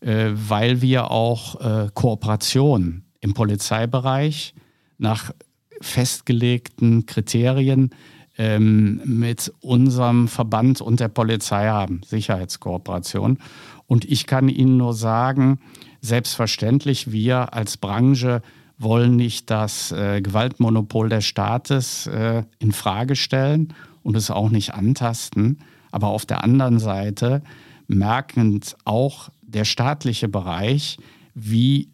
äh, 0.00 0.30
weil 0.32 0.82
wir 0.82 1.10
auch 1.10 1.60
äh, 1.60 1.88
Kooperation 1.94 3.04
im 3.20 3.34
Polizeibereich 3.34 4.54
nach 4.98 5.32
festgelegten 5.80 7.06
Kriterien 7.06 7.90
ähm, 8.38 9.00
mit 9.04 9.52
unserem 9.60 10.28
Verband 10.28 10.80
und 10.80 11.00
der 11.00 11.08
Polizei 11.08 11.68
haben, 11.68 12.00
Sicherheitskooperation. 12.04 13.38
Und 13.86 14.04
ich 14.04 14.26
kann 14.26 14.48
Ihnen 14.48 14.76
nur 14.76 14.94
sagen, 14.94 15.60
selbstverständlich, 16.00 17.12
wir 17.12 17.54
als 17.54 17.76
Branche 17.76 18.42
wollen 18.78 19.16
nicht 19.16 19.50
das 19.50 19.92
äh, 19.92 20.20
Gewaltmonopol 20.20 21.08
des 21.08 21.24
Staates 21.24 22.06
äh, 22.06 22.44
in 22.58 22.72
Frage 22.72 23.16
stellen 23.16 23.74
und 24.02 24.16
es 24.16 24.30
auch 24.30 24.50
nicht 24.50 24.74
antasten. 24.74 25.58
Aber 25.90 26.08
auf 26.08 26.26
der 26.26 26.44
anderen 26.44 26.78
Seite 26.78 27.42
merken 27.86 28.60
auch 28.84 29.30
der 29.42 29.64
staatliche 29.64 30.28
Bereich, 30.28 30.98
wie 31.34 31.88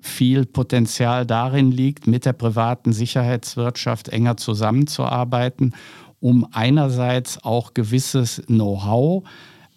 viel 0.00 0.46
Potenzial 0.46 1.26
darin 1.26 1.70
liegt, 1.70 2.06
mit 2.06 2.24
der 2.24 2.32
privaten 2.32 2.92
Sicherheitswirtschaft 2.92 4.08
enger 4.08 4.36
zusammenzuarbeiten, 4.36 5.74
um 6.20 6.46
einerseits 6.52 7.42
auch 7.44 7.74
gewisses 7.74 8.42
Know-how 8.46 9.24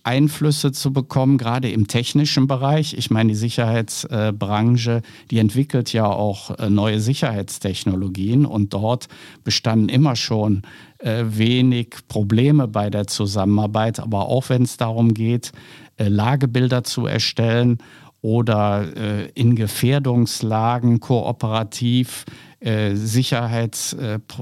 Einflüsse 0.06 0.72
zu 0.72 0.94
bekommen, 0.94 1.38
gerade 1.38 1.70
im 1.70 1.88
technischen 1.88 2.48
Bereich. 2.48 2.94
Ich 2.94 3.10
meine, 3.10 3.30
die 3.30 3.36
Sicherheitsbranche, 3.36 5.02
die 5.32 5.40
entwickelt 5.40 5.92
ja 5.94 6.06
auch 6.06 6.52
äh, 6.60 6.70
neue 6.70 7.00
Sicherheitstechnologien 7.00 8.46
und 8.46 8.74
dort 8.74 9.08
bestanden 9.44 9.90
immer 9.90 10.16
schon 10.16 10.62
äh, 11.00 11.24
wenig 11.28 11.96
Probleme 12.08 12.68
bei 12.68 12.90
der 12.90 13.08
Zusammenarbeit. 13.08 14.00
Aber 14.00 14.28
auch 14.28 14.50
wenn 14.50 14.62
es 14.62 14.78
darum 14.78 15.14
geht, 15.14 15.52
äh, 15.98 16.08
Lagebilder 16.08 16.84
zu 16.84 17.08
erstellen 17.08 17.80
oder 18.26 19.36
in 19.36 19.56
Gefährdungslagen 19.56 21.00
kooperativ 21.00 22.26
Sicherheit 22.60 23.96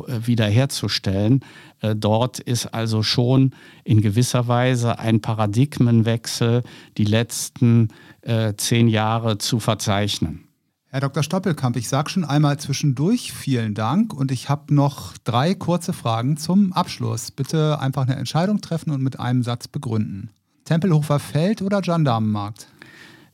wiederherzustellen, 0.07 1.41
äh, 1.83 1.95
dort 1.95 2.39
ist 2.39 2.67
also 2.67 3.03
schon 3.03 3.51
in 3.83 4.01
gewisser 4.01 4.47
Weise 4.47 4.97
ein 4.97 5.21
Paradigmenwechsel 5.21 6.63
die 6.97 7.03
letzten 7.03 7.89
äh, 8.21 8.53
zehn 8.55 8.87
Jahre 8.87 9.37
zu 9.37 9.59
verzeichnen. 9.59 10.47
Herr 10.87 11.01
Dr. 11.01 11.23
Stoppelkamp, 11.23 11.75
ich 11.75 11.89
sage 11.89 12.09
schon 12.09 12.23
einmal 12.23 12.59
zwischendurch 12.59 13.33
vielen 13.33 13.73
Dank 13.73 14.13
und 14.13 14.31
ich 14.31 14.47
habe 14.47 14.73
noch 14.73 15.17
drei 15.23 15.55
kurze 15.55 15.91
Fragen 15.91 16.37
zum 16.37 16.71
Abschluss. 16.71 17.31
Bitte 17.31 17.79
einfach 17.79 18.03
eine 18.03 18.15
Entscheidung 18.15 18.61
treffen 18.61 18.91
und 18.91 19.01
mit 19.01 19.19
einem 19.19 19.43
Satz 19.43 19.67
begründen. 19.67 20.29
Tempelhofer 20.65 21.19
Feld 21.19 21.61
oder 21.61 21.81
Gendarmenmarkt? 21.81 22.67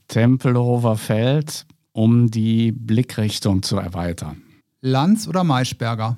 Tempelhofer 0.10 0.98
Feld, 0.98 1.66
um 1.94 2.30
die 2.30 2.74
Blickrichtung 2.74 3.64
zu 3.64 3.78
erweitern. 3.78 4.42
Lanz 4.82 5.28
oder 5.28 5.44
Maischberger? 5.44 6.18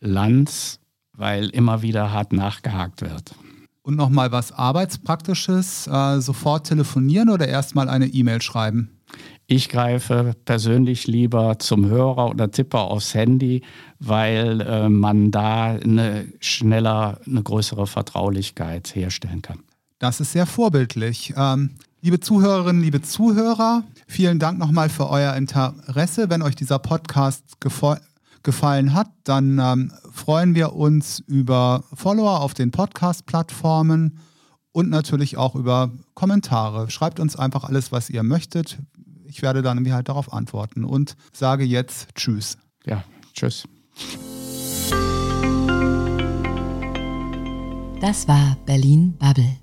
Lanz, 0.00 0.80
weil 1.12 1.50
immer 1.50 1.82
wieder 1.82 2.10
hart 2.10 2.32
nachgehakt 2.32 3.02
wird. 3.02 3.34
Und 3.82 3.96
nochmal 3.96 4.32
was 4.32 4.52
Arbeitspraktisches, 4.52 5.86
äh, 5.86 6.20
sofort 6.20 6.66
telefonieren 6.66 7.28
oder 7.30 7.48
erstmal 7.48 7.88
eine 7.88 8.06
E-Mail 8.06 8.40
schreiben? 8.40 8.90
Ich 9.46 9.68
greife 9.68 10.34
persönlich 10.44 11.06
lieber 11.06 11.58
zum 11.58 11.86
Hörer 11.86 12.30
oder 12.30 12.50
Tipper 12.50 12.82
aufs 12.82 13.12
Handy, 13.12 13.62
weil 13.98 14.60
äh, 14.60 14.88
man 14.88 15.30
da 15.30 15.72
eine 15.72 16.26
schneller, 16.40 17.20
eine 17.26 17.42
größere 17.42 17.86
Vertraulichkeit 17.86 18.94
herstellen 18.94 19.42
kann. 19.42 19.58
Das 19.98 20.20
ist 20.20 20.32
sehr 20.32 20.46
vorbildlich. 20.46 21.34
Ähm, 21.36 21.70
liebe 22.02 22.20
Zuhörerinnen, 22.20 22.82
liebe 22.82 23.00
Zuhörer, 23.00 23.84
vielen 24.08 24.40
Dank 24.40 24.58
nochmal 24.58 24.88
für 24.88 25.08
euer 25.08 25.34
Interesse. 25.34 26.28
Wenn 26.28 26.42
euch 26.42 26.56
dieser 26.56 26.80
Podcast 26.80 27.44
gefallen 28.42 28.92
hat, 28.92 29.08
dann 29.22 29.58
ähm, 29.60 29.92
freuen 30.12 30.56
wir 30.56 30.74
uns 30.74 31.20
über 31.20 31.84
Follower 31.94 32.40
auf 32.40 32.54
den 32.54 32.72
Podcast-Plattformen 32.72 34.18
und 34.72 34.90
natürlich 34.90 35.36
auch 35.36 35.54
über 35.54 35.92
Kommentare. 36.14 36.90
Schreibt 36.90 37.20
uns 37.20 37.36
einfach 37.36 37.64
alles, 37.64 37.92
was 37.92 38.10
ihr 38.10 38.24
möchtet. 38.24 38.78
Ich 39.24 39.40
werde 39.40 39.62
dann 39.62 39.90
halt 39.92 40.08
darauf 40.08 40.32
antworten 40.32 40.84
und 40.84 41.16
sage 41.32 41.62
jetzt 41.62 42.08
Tschüss. 42.16 42.58
Ja, 42.84 43.04
Tschüss. 43.32 43.64
Das 48.00 48.26
war 48.26 48.56
Berlin 48.66 49.14
Bubble. 49.16 49.61